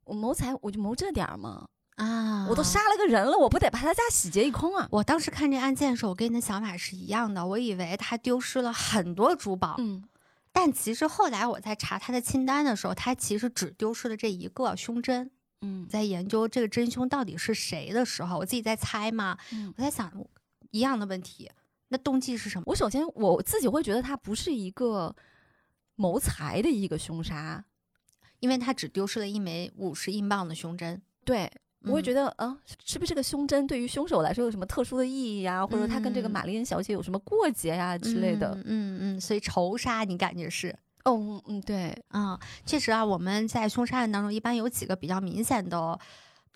[0.03, 4.87] 我谋财我就谋这点儿嘛，啊，我都杀了个人了，我不得把他家洗劫一空啊！
[4.91, 10.03] 我当时看这案件的时候，我跟你的想法是一样的，我以为他丢失了很多珠宝，嗯，
[10.51, 15.31] 但其实后来我在查他的清单的时候，他其实只丢失了这一个胸针。
[15.61, 19.37] 嗯，在研究这个真凶到底是谁的时候，我自己在猜嘛。
[19.75, 20.11] 我在想
[20.69, 21.49] 一样的问题，
[21.89, 22.63] 那动机是什么？
[22.67, 25.15] 我首先我自己会觉得他不是一个
[25.95, 27.63] 谋财的一个凶杀，
[28.39, 31.01] 因为他只丢失了一枚五十英镑的胸针。
[31.23, 31.51] 对，
[31.83, 35.65] 我会觉得啊，是不是这个胸针对于凶手来说有什么特殊的意义呀？
[35.65, 38.53] 或者他跟这个玛丽恩小姐有什么过节呀之类的？
[38.65, 40.77] 嗯嗯，所以仇杀你感觉是？
[41.05, 45.97] 哦，嗯，对，啊，确实啊，我们在凶杀案当中，一般有几个比较明显的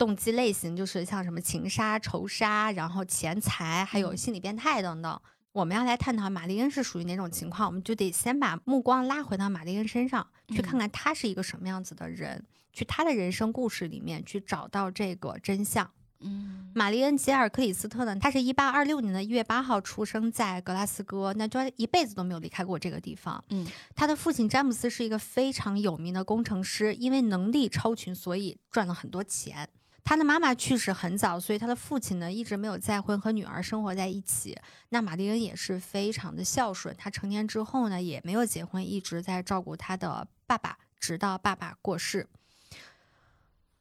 [0.02, 5.20] 动机类型，就是像什么情杀、仇杀，然后钱财，还有心理变态等等。
[5.52, 15.88] 我们要来探讨玛丽恩是属于哪种情况，我们就得先把目光拉回到玛丽恩身上，去看看她是一个什么样子的人，去她的人生故事里面去找到这个真相。
[16.18, 18.16] 嗯，玛丽恩·吉尔克里斯特呢？
[18.16, 23.44] 他是一八二六年的一月八号出生在格拉斯哥，那就一辈子都没有离开过这个地方。
[23.50, 29.68] 嗯，他的父亲詹姆斯是一个非常有名的工程师，因为能力超群，所以赚了很多钱。
[30.04, 34.58] 他的妈妈去世很早，所以他的父亲呢一直没有再婚，和女儿生活在一起。
[34.88, 42.28] 那玛丽恩也是非常的孝顺，他成年之后呢也没有结婚，一直在照顾他的爸爸，直到爸爸过世。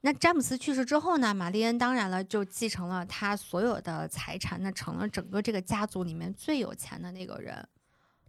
[0.03, 1.31] 那詹姆斯去世之后呢？
[1.31, 7.67] 玛丽恩当然了，就继承了他所有的财产，那成了整个这个家族里面最有钱的那个人。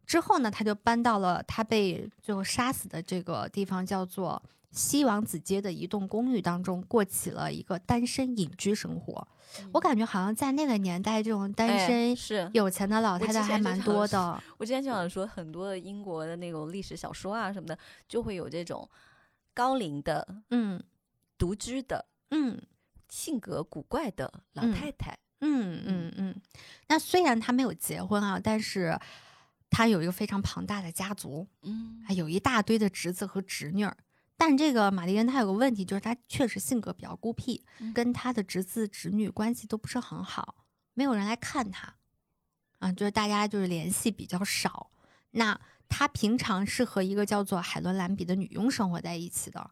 [0.04, 9.28] 之后呢，他就搬到了他被最后杀死的这个地方，叫做西王子街的一栋公寓当中，过起了一个单身隐居生活。
[9.72, 14.42] 我感觉好像在那个年代，这种单身是有钱的老太太还蛮多 的。
[14.56, 18.88] 我之前就想说，很多的英国的那种历史小说啊什么的，就会有这种
[19.54, 20.82] 高龄的，嗯。
[21.38, 22.62] 独居的，嗯，
[23.08, 26.40] 性格古怪的老太太，嗯嗯嗯。
[26.86, 28.96] 那虽然她没有结婚啊，但是
[29.68, 33.96] 她有一个非常庞大的家族，嗯，还有一大堆的侄子和侄女儿。
[34.36, 37.64] 但这个玛丽恩她有个问题，就是她确实性格比较孤僻，
[37.94, 40.56] 跟她的侄子侄女关系都不是很好，
[40.94, 41.94] 没有人来看她，
[42.78, 44.90] 啊，就是大家就是联系比较少。
[45.32, 49.70] 那她平常是和一个叫做海伦兰比的女佣生活在一起的。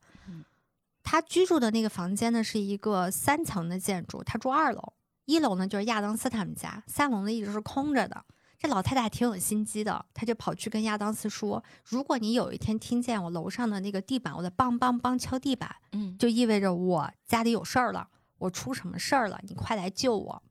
[1.03, 4.23] 他居住的那个房间呢，是一个三层的建筑。
[4.23, 4.92] 他住二楼，
[5.25, 8.25] 一楼呢就是亚当斯他们家，三楼呢一直是空着的。
[8.61, 20.42] 这老太太挺有心机的，她就跑去跟亚当斯说：“如果你有一天听见我楼上的那个地板，我在梆梆梆敲地板，嗯，就意味着我家里有事儿了，我出什么事儿了，你快来救我。”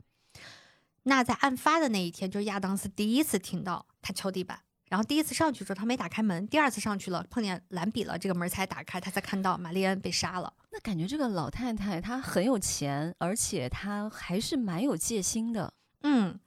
[1.03, 4.59] 那在案发的那一天，就是亚当斯第一次听到他敲地板。
[4.89, 6.47] 然后第一次上去时候，他没打开门。
[6.47, 10.51] 第二次上去了，碰见蓝比了，这个门才打开，他才看到玛丽安被杀了。
[10.71, 15.71] 那感觉这个老太太她很有钱，而且她还是蛮有戒心的。
[16.01, 16.39] 嗯，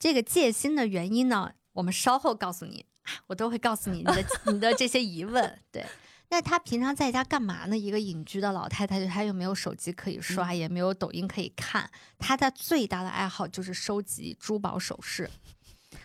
[0.00, 2.86] 这个戒心的原因呢，我们稍后告诉你，
[3.26, 5.58] 我都会告诉你你的 你的这些疑问。
[5.70, 5.84] 对，
[6.30, 7.76] 那她平常在家干嘛呢？
[7.76, 15.30] 一个隐居的老太太，她又没有手机可以刷，也没有抖音可以看，她的最大的爱好就是收集珠宝首饰。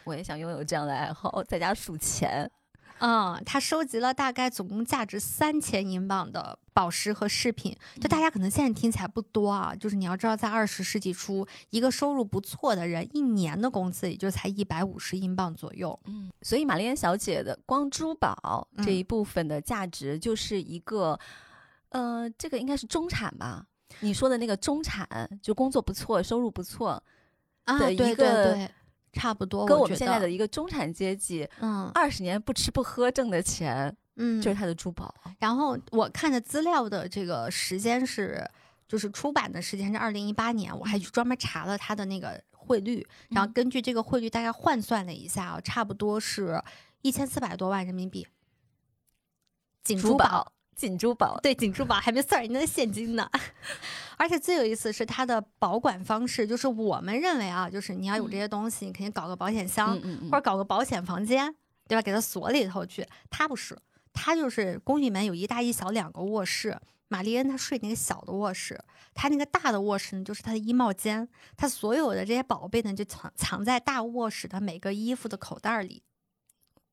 [0.04, 2.52] 我也想拥有这样的爱好，在家数钱。
[3.06, 7.78] 嗯，他收集了大概总共价值三千英镑的宝石和饰品。
[8.02, 16.00] 就大家可能现在听起来不多啊，就是你要知道，在二十世纪初，一个收入不错的人，一年的工资也就才一百五十英镑左右。
[16.06, 21.20] 嗯，所以玛丽安小姐的光珠宝这一部分的价值，就是一个，
[21.90, 23.68] 呃，这个应该是中产吧？
[24.00, 25.08] 你说的那个中产，
[25.44, 27.04] 就工作不错，收入不错
[27.68, 28.68] 的一个。
[29.16, 35.16] 差不多，跟我们现在的一个中产阶级，嗯，二十年不吃不喝挣的钱，嗯，就是他的珠宝。
[35.40, 38.46] 然后我看的资料的这个时间是，
[38.88, 46.62] 就是出版的时间是二零一八年，我还去专门查了他的那个汇率，然后根据这个汇率大概换算了一下啊，差不多是
[47.02, 48.28] 一千四百多万人民币。
[49.98, 53.30] 珠宝金珠宝，对，金珠宝还没算人家的现金呢。
[54.18, 60.00] 而且最有意思是它的保管方式，就是我们认为啊，就是你要有这些东西，你肯定搞个保险箱，
[60.32, 61.54] 或者搞个保险房间，
[61.88, 62.02] 对吧？
[62.02, 63.06] 给它锁里头去。
[63.30, 63.78] 它不是，
[64.14, 66.80] 它就是公寓里面有一大一小两个卧室。
[67.08, 68.80] 玛丽恩她睡那个小的卧室，
[69.14, 71.28] 她那个大的卧室呢，就是她的衣帽间。
[71.56, 76.02] 她所有的这些宝贝呢，就藏藏在大卧室的每个衣服的口袋里。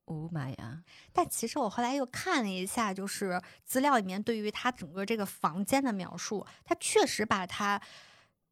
[0.07, 0.83] 哦妈呀！
[1.13, 7.81] 但其实我后来又看了一下，就是资料里面对于他整个这个房间的描述，他确实把它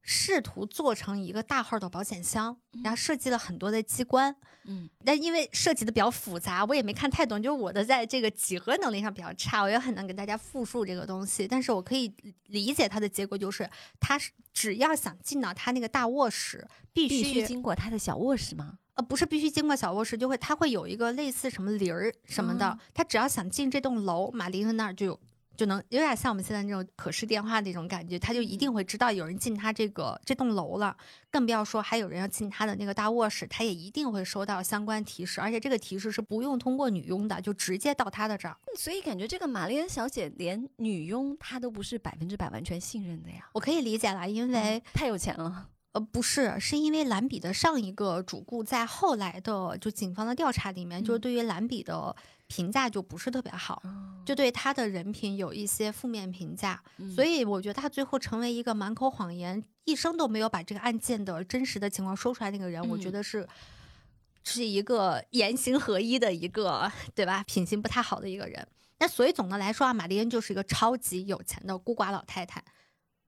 [0.03, 4.35] 试图做成一个大号的保险箱，然后设计了很多的机关。
[4.65, 7.43] 嗯，但因为设计的比较复杂，我也没看太懂。
[7.43, 11.49] 就我的在这个几何能力上比较差，我也很难给大家复述这个东西。
[11.49, 12.15] 但是我可以
[12.47, 18.79] 理解它的结果，就是他是只要想进到他那个大卧室，必须经过他的小卧室吗？
[19.01, 22.79] 不是必须经过小卧室，就会它会有一个类似什么铃儿什么的。
[22.93, 25.21] 他只要想进这栋楼，马林那儿就有，
[25.57, 30.97] 就能有点像我们现在那种可视电话那种感觉，他就一定会知道有人进他这个这栋楼了。
[31.31, 38.57] 更不要说还有人要进他的那个大卧室，他也一定会收到相关提示，而且这个提示是不用通过女佣的，就直接到他的这儿。
[38.77, 43.49] 所以感觉这个玛丽恩小姐连女佣她都不是百分之百完全信任的呀。
[43.53, 45.69] 我可以理解了，因为太有钱了。
[45.93, 52.15] 呃，不是，是因为兰比的上一个主顾在后来的就警方的调查里面，就是对于兰比的
[52.47, 53.83] 评价就不是特别好，
[54.25, 56.81] 就对他的人品有一些负面评价，
[57.13, 63.45] 所以我觉得他最后成为一个满口谎言，一生都没有把这个案件的真实的情况说出来那个人，我觉得是
[64.45, 67.43] 是一个言行合一的一个，对吧？
[67.49, 68.65] 品行不太好的一个人。
[69.01, 72.63] 那所以总的来说啊，玛丽恩就是一个超级有钱的孤寡老太太，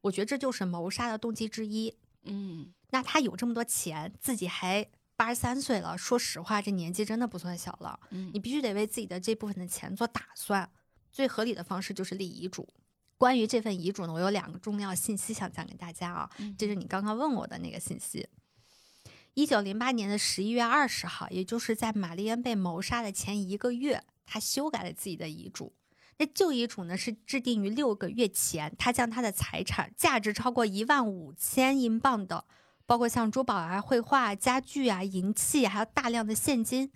[0.03, 1.97] 我觉得这就是谋杀的动机之一。
[2.25, 5.97] 嗯，那他有这么多钱，自己还八十三岁了。
[5.97, 7.99] 说实话，这年纪真的不算小了。
[8.11, 10.71] 嗯，你必须得为自己的这部分的钱做打算。
[11.11, 12.67] 最合理的方式就是立遗嘱。
[13.19, 16.31] 关于这份遗嘱呢，我有两个重要信息想讲给大家啊。
[16.59, 18.29] 这是你刚刚问我的那个信息。
[19.35, 25.73] 一九零八年的十一月二十号，也就是在玛丽恩被谋杀的前一个月，他修改了自己的遗嘱。
[26.19, 32.45] 那旧遗嘱呢是制定于六个月前，他将他的财产价值超过一万五千英镑的，
[32.87, 36.93] 包括像珠宝啊、绘画、家具啊、银器，还有大量的现金，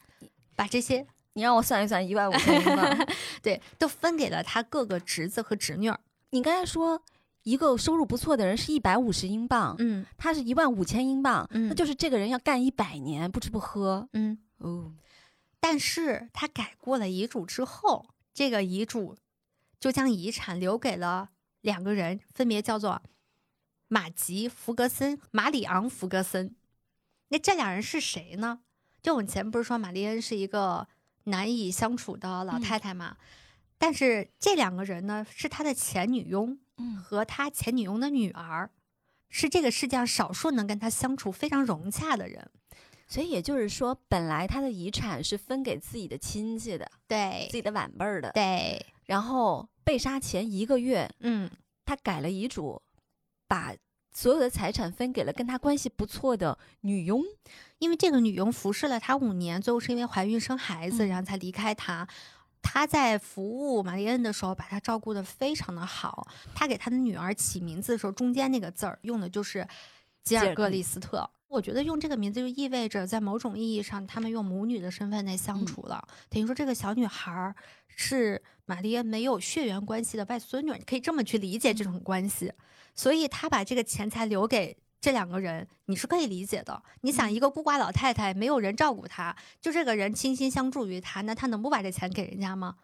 [0.55, 3.09] 把这些你让我算一算，一万五千英镑，
[3.43, 5.99] 对，都分给了他各个侄子和侄女儿。
[6.31, 7.03] 你刚才说
[7.43, 14.93] 一个收入不错的人是一百五十英镑，嗯，他是一万五千英镑，嗯，那就是这个人要干一百年不吃不喝，嗯哦，
[15.59, 18.07] 但是他改过了遗嘱之后。
[18.37, 19.17] 这个遗嘱
[19.81, 21.31] 就将遗产留给了
[21.63, 23.01] 两个人，分别叫做
[23.89, 26.55] 马吉·福格森、马里昂·福格森。
[27.29, 28.61] 那这俩人是谁呢？
[29.03, 30.87] 就我们前不是说玛丽恩是一个
[31.25, 33.17] 难以相处的老太太吗？
[33.79, 36.59] 但是这两个人呢，是他的前女佣，
[37.03, 38.71] 和他前女佣的女儿，
[39.31, 42.51] 是这个世界上少数能跟他相处非常融洽的人。
[43.07, 48.85] 所以也就是说，本来他的遗产是分给自己的亲戚的，对，自己的晚辈儿的，对。
[49.07, 51.49] 然后被杀前一个月，嗯，
[51.85, 52.83] 他改了遗嘱，
[53.47, 53.73] 把
[54.13, 57.23] 所有的财产分给了跟他关系不错的女佣，
[57.79, 62.09] 因为这个女佣服侍了他五年，最后是因为怀孕生孩子，然后才离开他。
[62.61, 66.27] 他在服务玛丽恩的时候，把她照顾的非常的好。
[66.53, 69.65] 他给他的女儿起名字的时候，中间那个字儿用的就是
[70.25, 71.31] 吉尔格里斯特。
[71.49, 76.07] 我觉得用这个名字就意味着，在某种意义上，他们用母女的身份在相处了。
[76.29, 77.55] 等于说，这个小女孩
[77.87, 82.53] 是玛丽安没有血缘关系的外孙女，你可以这么去理解这种关系。
[82.95, 86.83] 所以，他把这个钱财留给这两个人，你是可以理解的。
[87.03, 92.77] 你想，一个孤寡老太太没有人照顾她，就这个人倾心相助于她，那她能不把这钱给人家吗？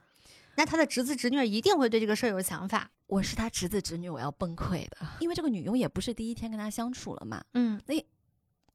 [0.54, 2.90] 那他的侄子侄女一定会对这个事儿有想法。
[3.06, 7.42] 我是他侄子侄女，我要崩溃的，因为这个女佣也不是第一天跟他相处了嘛。
[7.54, 7.94] 嗯，那。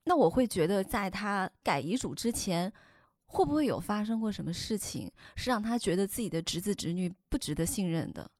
[0.07, 2.71] 那我会觉得，在他改遗嘱之前，
[3.25, 8.31] 会不会有发生过什么事情，是让他觉得自己的侄子侄女不值得信任的？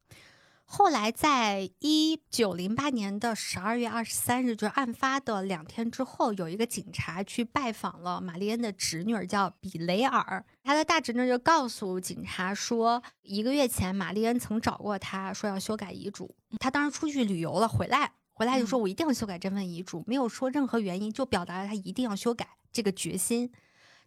[0.70, 10.46] 后来，在一九零八年的十二月二十三日，就是案发的两天之后，有一个警察去拜访了玛丽恩的侄女，叫比雷尔。
[10.64, 16.36] 他的大侄女就告诉警察说，一个月前玛丽恩曾找过他，说要修改遗嘱。
[16.60, 18.12] 他当时出去旅游了，回来。
[18.38, 23.52] 回来就说：“我一定要修改这份遗嘱，没有说任何原因，就表达了他一定要修改这个决心。”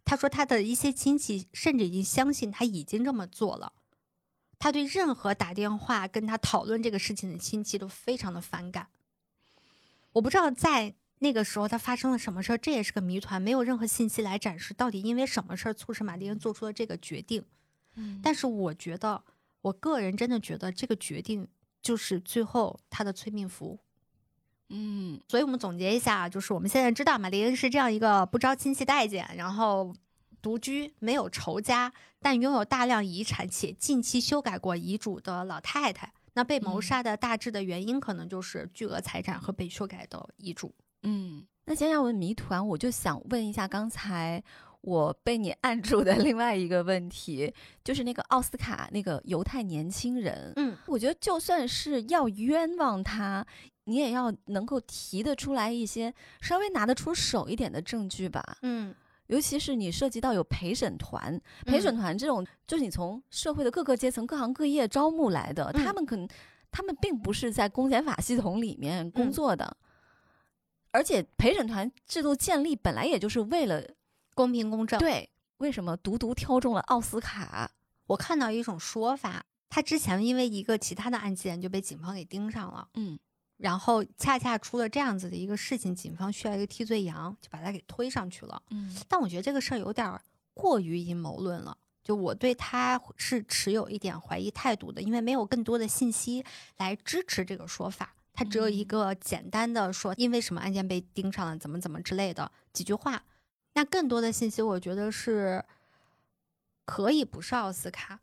[0.07, 3.73] 他说：“他的一些亲戚甚至已经相信他已经这么做了。
[4.61, 8.87] 他对任何打电话跟他讨论这个事情的亲戚都非常的反感。
[10.13, 17.45] 我不知道在那个时候他发生了什么事儿，这也是个谜团，没有任何信息来展示到底因为什么事儿促使马丁恩做出了这个决定。
[17.97, 19.25] 嗯，但是我觉得
[19.63, 21.49] 我个人真的觉得这个决定
[21.83, 23.81] 就是最后他的催命符。
[24.71, 29.93] 嗯，所以我们总结一下，就是我们现在知道玛丽恩是这样一个不招亲戚待见，然后
[30.41, 36.13] 独居，没有仇家，但拥有大量遗产且近期修改过遗嘱的老太太。
[36.35, 40.73] 那被谋杀的大致的原因，可能就是巨额财产和被修改的遗嘱。
[41.03, 44.41] 嗯，那先让我谜团，我就想问一下，刚才
[44.83, 47.53] 我被你按住的另外一个问题，
[47.83, 50.53] 就是那个奥斯卡那个犹太年轻人。
[50.55, 53.45] 嗯，我觉得就算是要冤枉他。
[53.91, 58.95] 你也要能够提得出来一些稍微拿得出手一点的证据吧，嗯，
[59.27, 66.29] 尤其是你涉及到有陪审团，陪审团这种就是你从社会的各个阶层、各行各业招募来的，他们可能
[66.71, 69.77] 他们并不是在公检法系统里面工作的，
[70.93, 73.83] 而且陪审团制度建立本来也就是为了
[74.35, 75.29] 公平公正，对，
[75.59, 77.71] 为什么独独挑中了奥斯卡？
[78.07, 83.19] 我看到一种说法，他之前因为一个其他的案件就被警方给盯上了，嗯。
[83.61, 88.63] 然后恰恰出了这样子的一个事情，警方需要一个替罪羊，就把他给推上去了。
[88.71, 90.19] 嗯，但我觉得这个事儿有点
[90.55, 96.45] 过于阴谋论了，就我对他是持有一点怀疑态度的，因为没有更多的信息
[96.79, 103.23] 来支持这个说法，他只有一个简单的说因为什么案件被盯上了，怎么怎么之类的几句话。
[103.75, 105.65] 那更多的信息，我觉得是
[106.85, 108.21] 可以不是奥斯卡。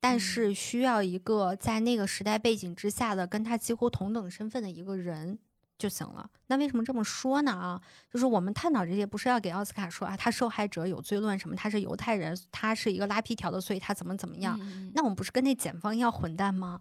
[0.00, 5.38] 但是需要一个在那个时代背景之下的跟他几乎同等身份的一个人
[5.76, 6.30] 就行了。
[6.46, 7.52] 那为什么这么说呢？
[7.52, 7.80] 啊，
[8.12, 14.58] 就是我们探讨这些不是要给奥斯卡说啊，他受害者有罪论什么，他是犹太人，他是一个拉皮条的，所以他怎么怎么样？
[14.94, 16.80] 那我们不是跟那检方一样混蛋吗？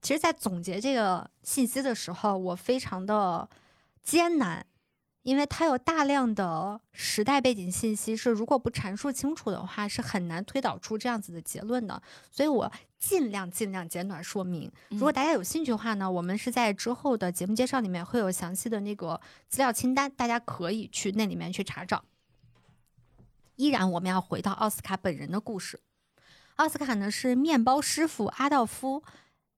[0.00, 3.48] 其实，在总结这个信息的时候，我非常的
[4.02, 4.64] 艰难。
[5.26, 12.00] 因为它有大量的时代背景信息，是如果不阐述清楚的话，是很难推导出这样子的结论的。
[12.30, 14.70] 所以我尽量尽量简短说明。
[14.90, 22.04] 如果大家有兴趣的话呢，我们是在之后的节目介绍里面会有详细的那个资料清单，大家可以去那里面去查找。
[23.56, 25.80] 依然，我们要回到奥斯卡本人的故事。
[26.54, 29.02] 奥斯卡呢是面包师傅阿道夫。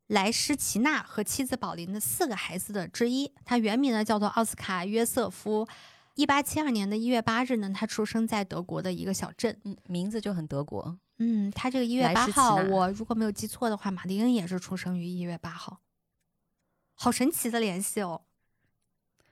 [0.09, 5.67] 莱施齐纳和妻子宝琳的四个孩子的之一，他原名呢叫做奥斯卡约瑟夫。
[6.15, 10.99] 一八七二年的一月八日呢，他出生在德国的一个小镇，嗯，名字就很德国。
[11.19, 15.81] 嗯，他这个一月八号，我如果没有记错的话，马丁恩也是出生于一月八号，
[16.95, 18.23] 好神奇的联系哦。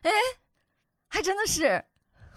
[0.03, 0.11] 哎，
[1.09, 1.87] 还真的是，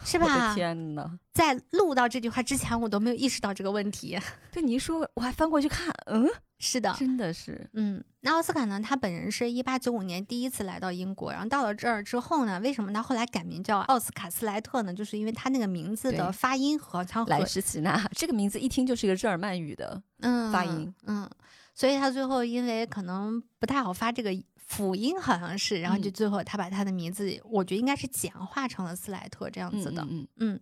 [0.03, 0.53] 是吧？
[0.53, 4.19] 天哪，在录到这句话之前，我都没有意识到这个问题。
[4.51, 6.27] 对你一说，我还翻过去看，嗯。
[6.61, 8.81] 是的，真的是，嗯，那奥斯卡呢？
[8.81, 14.93] 他本人是一八九五年第一次来到英国，然后到了这儿之后呢，为什么他后来改名叫奥斯卡斯莱特呢？
[14.93, 20.03] 就是因为他那个名字的发音好像莱什奇纳这个名字一听就是一个日耳曼语的
[20.51, 21.29] 发音，嗯，
[21.73, 24.33] 所以他最后因为可能不太好发这个
[24.69, 30.59] 辅音，好像是，然后就最后他把他的名字，我觉得应该是简化成了斯莱特这样子的，嗯嗯。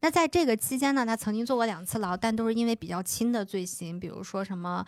[0.00, 4.84] 那在这个期间呢，他曾经坐过两次牢，但都是因为比较轻的罪行，比如说什么。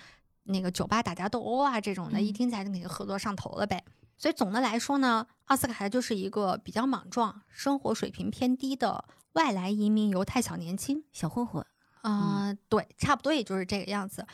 [0.51, 3.85] 那个酒吧打架斗殴啊，这种的，一听起来就肯定喝多上头了呗。
[4.17, 9.05] 所以总的来说呢，奥斯卡就是一个比较莽撞、生活水平偏低的
[9.35, 11.63] 外来移民犹太小年轻、小混混。
[12.01, 14.27] 啊，对，差不多也就是这个样子。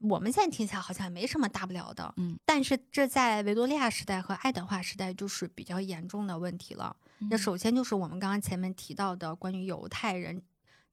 [0.00, 2.38] 我们现在听起来好像也没什么大不了的，嗯。
[2.44, 6.96] 但是这在维多利亚时代和爱德华时代就是比较严重的问题了。
[7.30, 10.42] 那首先就是我们刚刚前面提到的关于犹太人，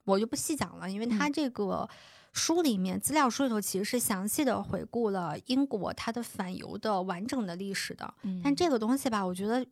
[0.05, 1.89] 我就不细讲了，因为他这个。
[2.35, 8.11] 书里面资料书里头其实是详细的回顾了英国它的反犹的完整的历史的，
[8.43, 9.63] 但这个东西吧，我觉得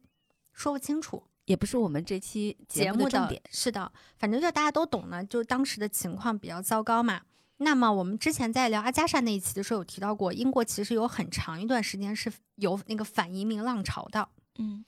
[0.54, 3.42] 说不清楚，也不是我们这期节目的重点。
[3.50, 7.22] 是的，反正就大家都懂呢，就当时的情况比较糟糕嘛。
[7.64, 14.30] 那么我们之前在聊阿加莎那一期的时候有提到过，英国其实有很长一段时间是有那个反移民浪潮的。
[14.58, 14.84] 嗯，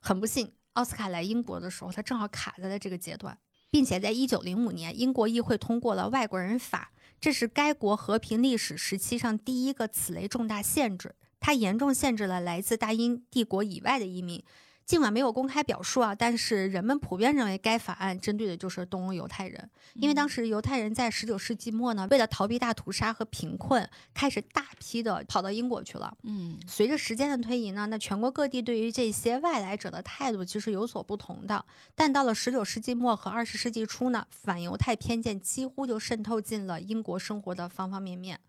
[0.00, 3.38] 很不幸，奥斯卡来英国的时候，他正好卡在了这个阶段，
[3.70, 6.90] 并且在一九零五年，英国议会通过了外国人法。
[7.20, 14.42] 这是该国和平历史时期上第一个此类重大限制，它严重限制了来自大英帝国以外的移民。
[14.88, 26.16] 尽管没有公开表述啊，但是人们普遍认为该法案针对的就是东欧犹太人，因为当时犹太人在十九世纪末呢，为了逃避大屠杀和贫困，开始大批的跑到英国去了。
[26.22, 31.62] 嗯，随着时间的推移呢，那全国各地对于这些外来者的态度其实有所不同的。
[31.94, 38.40] 但到了十九世纪末和二十世纪初呢，反犹太偏见几乎就渗透进了英国生活的方方面面。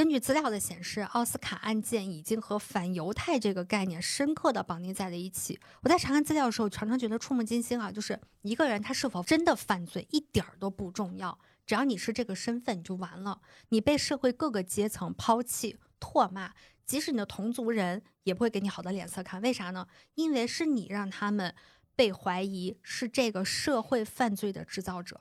[0.00, 5.60] 根据资料的显示，奥斯卡案件已经和反犹太这个概念深刻的绑定在了一起。
[5.82, 7.92] 我在查看资料的时候，常常觉得触目惊心啊！
[7.92, 16.54] 就是一个人他是否真的犯罪，一点儿都不重要，只要你是这个身份，你就完了，你被社会各个阶层抛弃、唾骂，
[16.86, 19.42] 即使你的同族人也不会给你好的脸色看。
[19.42, 19.86] 为啥呢？
[20.14, 21.54] 因为是你让他们
[21.94, 25.20] 被怀疑是这个社会犯罪的制造者。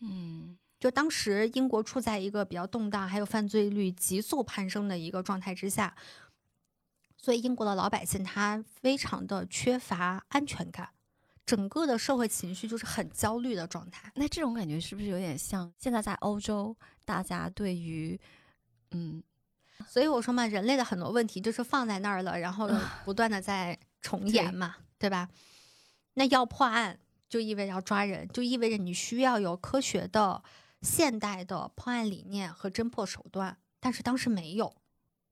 [0.00, 5.94] 嗯，就当时英国处在一个比较动荡，还有犯罪率急速攀升的一个状态之下，
[7.16, 10.90] 所以英国的老百姓他非常的缺乏安全感。
[11.44, 14.12] 整个的社会情绪就是很焦虑的状态。
[14.16, 16.76] 那这种感觉是不是有点像现在在欧洲，
[17.06, 18.20] 大家对于，
[18.90, 19.22] 嗯，
[19.88, 22.70] 所以我说嘛，人类的很多问题就是放在那儿了，然后
[23.04, 25.28] 不断的在重演嘛，对吧？
[26.14, 26.98] 那要破案
[27.30, 30.42] 就意味着要抓人，就意味着你需要有科学的、
[30.82, 33.58] 现代的破案理念和侦破手段。
[33.80, 34.74] 但是当时没有，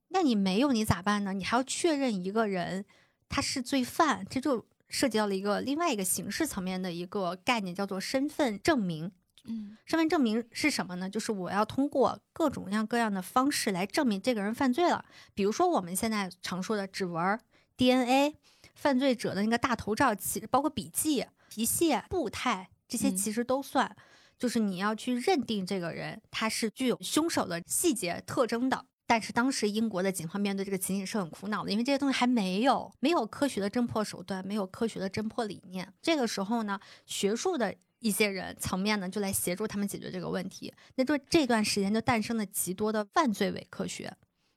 [0.08, 1.32] 那你没有你咋办呢？
[1.32, 2.84] 你还要确认一个人
[3.28, 4.66] 他是罪犯，这就。
[4.88, 9.10] 涉及到了一个另外一个形式层面的一个概念，叫做身份证明。
[9.42, 11.10] 嗯，身份证明是什么呢？
[11.10, 15.04] 就是我要通过各种各样各样的方式来证明这个人犯罪了。
[15.34, 17.36] 比如说我们现在常说的指纹、
[17.76, 18.36] DNA、
[18.76, 23.96] 犯罪者的那个大头照，其包括笔迹、皮屑、步态这些，其实都算。
[24.38, 28.84] 就是你要去认定这个人，他是具有凶手的细节特征的。
[29.08, 35.92] 但是当时英国的警方面对这个情形是很苦恼的，因为这些东西还没有没有科学的侦破手段，没有科学的侦破理念。
[36.02, 40.74] 这个时候呢，学术的一些人层面呢，就来协助他们解决这个问题。
[40.96, 44.12] 那就这段时间就诞生了极多的犯罪伪科学，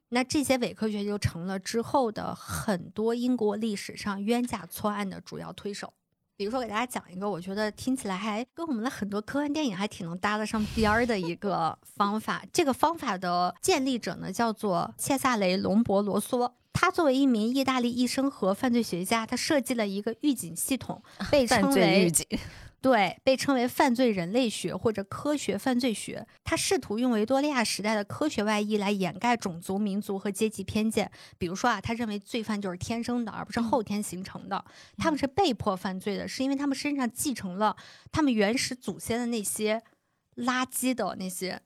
[0.09, 5.93] 那这些伪科学就成了之后的很多英国历史上冤假错案的主要推手。
[6.39, 12.41] 比如说，给大家讲一个，我觉得听起来还跟我们的很多科幻电影还挺能搭得上边儿的一个 方法。
[12.53, 16.49] 这个方法的建立者呢，叫做切萨雷·隆博罗梭。
[16.71, 22.09] 他作为一名意大利医生和犯罪学家，他设计了一个预警系统，被 称为。
[22.81, 31.11] 对，被称为犯罪人类学或者科学犯罪学，他试图用维多利亚时代的科学外衣来掩盖种族、民族和阶级偏见。
[31.37, 34.63] 比如说啊，他认为罪犯就是天生的，而不是后天形成的。
[34.97, 37.75] 他们是被迫犯罪的，是因为他们身上继承了
[38.13, 39.83] 他们原始祖先的那些
[40.37, 41.61] 垃圾的那些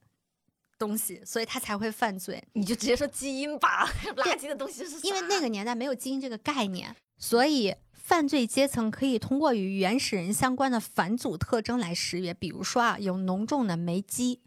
[0.80, 2.43] 东西，所以他才会犯罪。
[2.53, 3.88] 你就直接说基因吧，
[4.18, 4.99] 垃圾的东西是？
[5.03, 7.76] 因为那个年代没有基因这个概念，所以。
[8.04, 14.41] 犯罪阶层可以通过与原始人相关的返祖特征来识别，比如说啊，有浓重的眉肌、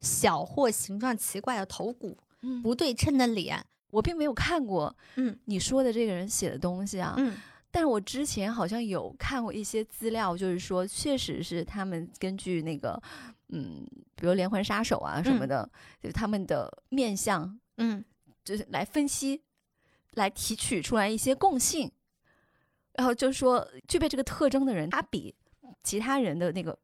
[0.00, 2.16] 小或形状奇怪的头骨、
[2.62, 3.66] 不对称的脸。
[3.90, 7.36] 我并没有看过，嗯，你说的这个人写的东西啊，嗯，
[7.72, 13.02] 但是我之前好像有看过一些资料，就是说，确实是他们根据那个，
[13.48, 13.84] 嗯，
[14.14, 15.68] 比如连环杀手啊什么的，
[16.00, 18.04] 就他们的面相，嗯，
[18.44, 19.42] 就是来分析，
[20.12, 21.90] 来提取出来一些共性。
[22.94, 25.34] 然后就说，具备这个特征的人，他比
[25.82, 26.78] 其他人的那个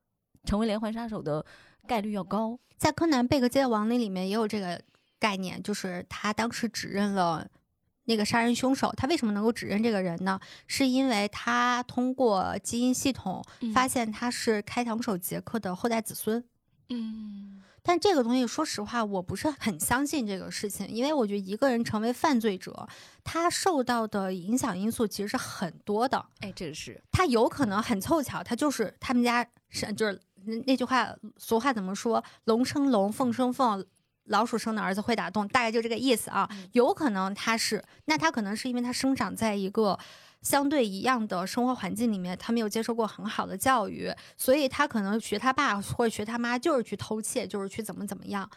[0.44, 1.44] 成为连环杀手的
[1.86, 2.59] 概率要高。
[2.76, 4.80] 在柯南·贝克街的亡灵里面也有这个
[5.18, 7.48] 概念，就是他当时指认了
[8.04, 8.92] 那个杀人凶手。
[8.96, 10.38] 他为什么能够指认这个人呢？
[10.66, 13.42] 是因为他通过基因系统
[13.74, 16.42] 发现他是开膛手杰克的后代子孙。
[16.88, 17.62] 嗯。
[17.89, 22.89] 但这个东西，说实话，我不是很相信这个事情，因为我觉得一个人成为犯罪者，
[23.22, 26.26] 他受到的影响因素其实是很多的。
[26.41, 30.20] 哎，这个是他有可能很凑巧，他就是他们家是就是
[30.66, 32.24] 那句话，俗话怎么说？
[32.45, 33.87] 龙生龙，凤生凤，
[34.24, 36.51] 老鼠生的儿子会打洞，大概就这个意思啊。
[36.72, 39.97] 有可能他是，那他可能是因为他生长在一个。
[40.47, 48.49] 相对一样的生活环境里面，他没有接受过很好的教育，所以他可能学他爸或者学他妈，就是去偷窃，就是去怎么怎么样。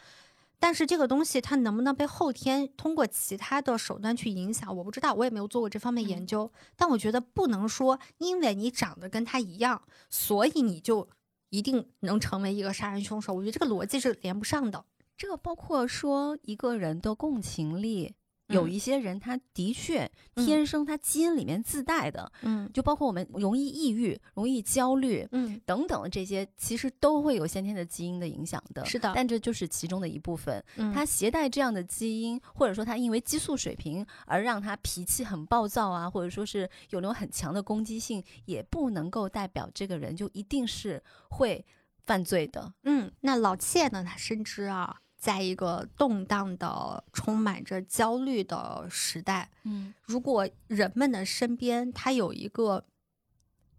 [0.60, 6.48] 但是这个东西，他能不能被后天通过其他的手段去影响，我不知道，我也没有做过这方面研究。
[6.76, 11.08] 但我觉得不能说，因为你长得跟他一样，所以你就
[11.48, 13.34] 一定能成为一个杀人凶手。
[13.34, 14.84] 我觉得这个逻辑是连不上的。
[15.16, 18.14] 这个包括说一个人的共情力。
[18.50, 28.84] 有一些人，他的确天生他基因里面自带的，嗯，就包括我们容易抑郁、容易焦虑，嗯，等等这些，其实都会有先天的基因的影响的。
[28.84, 30.62] 是的，但这就是其中的一部分。
[30.76, 41.64] 嗯他携带这样的基因，或者说他因为激素水平而让他脾气很暴躁啊，或者说是有那种很强的攻击性，也不能够代表这个人就一定是会
[41.98, 42.72] 犯罪的。
[42.82, 44.02] 嗯，那老谢呢？
[44.02, 45.00] 他深知啊。
[45.20, 52.82] 在一个动荡的、充满着焦虑的时代，嗯，如果人们的身边他有一个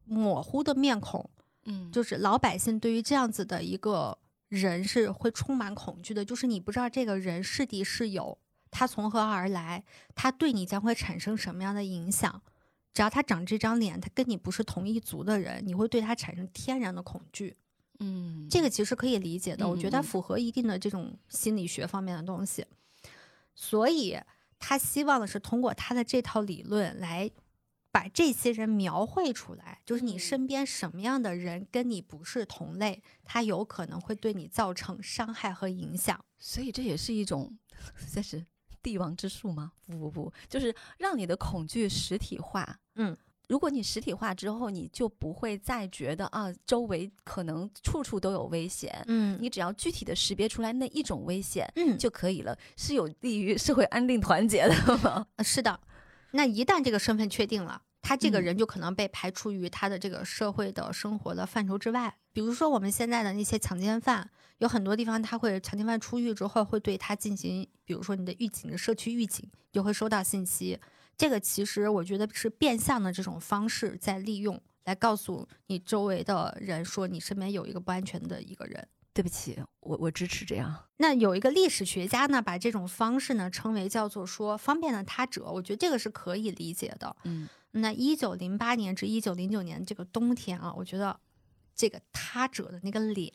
[0.05, 1.27] 模糊的面孔，
[1.65, 4.19] 嗯，就是老百姓对于这样子的一个
[4.49, 8.37] 人是会充满恐惧的，就是你不知道这个人是敌是友，
[8.69, 9.83] 他从何而来，
[10.13, 12.43] 他对你将会产生什么样的影响。
[12.93, 17.57] 只要他长这张脸，他跟你不是同一族的人，你会对他产生天然的恐惧。
[18.01, 22.65] 嗯，这个其实可以理解的，我觉得符合一定的这种心理学方面的东西。
[23.53, 24.19] 所以
[24.59, 27.29] 他希望的是通过他的这套理论来
[27.91, 36.23] 把这些人描绘出来，就是你身边什么样的人跟你不是同类，他有可能会对你造成伤害和影响。
[36.39, 37.55] 所以这也是一种，
[38.07, 38.43] 算是
[38.81, 39.73] 帝王之术吗？
[39.85, 42.79] 不不不，就是让你的恐惧实体化。
[42.95, 43.15] 嗯。
[43.51, 49.03] 如果你实体化之后，你就不会再觉得啊，周围可能处处都有危险。
[49.09, 55.27] 嗯，你只要具体的识别出来那一种危险，嗯，就可以了，是有利于社会安定团结的吗？
[55.43, 55.77] 是的。
[56.31, 62.15] 那一旦这个身份确定了，他这个人就可能被排除于他的这个社会的生活的范畴之外。
[62.31, 64.29] 比如说我们现在的那些强奸犯，
[64.59, 70.79] 有很多地方他会强奸犯出狱之后会对他进行，比如说你的预警的社区预警就会收到信息。
[71.17, 78.87] 这个其实我觉得是变相的这种方式在利用来告诉你周围的人说你身边有一个不安全的一个人。
[79.13, 80.73] 对不起，我我支持这样。
[80.95, 85.51] 那有一个历史学家呢，把这种方式呢称为叫做说方便的他者。
[85.51, 87.13] 我觉得这个是可以理解的。
[87.25, 91.19] 嗯，那一九零八年至一九零九年这个冬天啊，我觉得
[91.75, 93.33] 这个他者的那个脸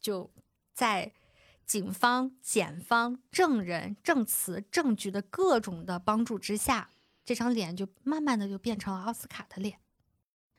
[0.00, 0.28] 就
[0.74, 1.12] 在
[1.64, 6.90] 警方、检方、证人、证词、证据的各种的帮助之下。
[7.24, 9.78] 这张脸就慢慢的就变成了奥斯卡的脸。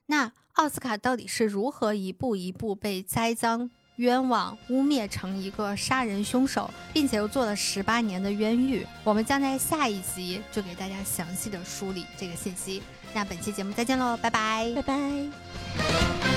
[0.07, 8.86] 那奥斯卡到底是如何一步一步被栽赃、冤枉、污蔑成一个杀人凶手，并且又做了十八年的冤狱？
[9.03, 12.84] 我们将在下一集就给大家详细的梳理这个信息。
[13.14, 16.33] 那本期节目再见喽，拜拜，拜拜。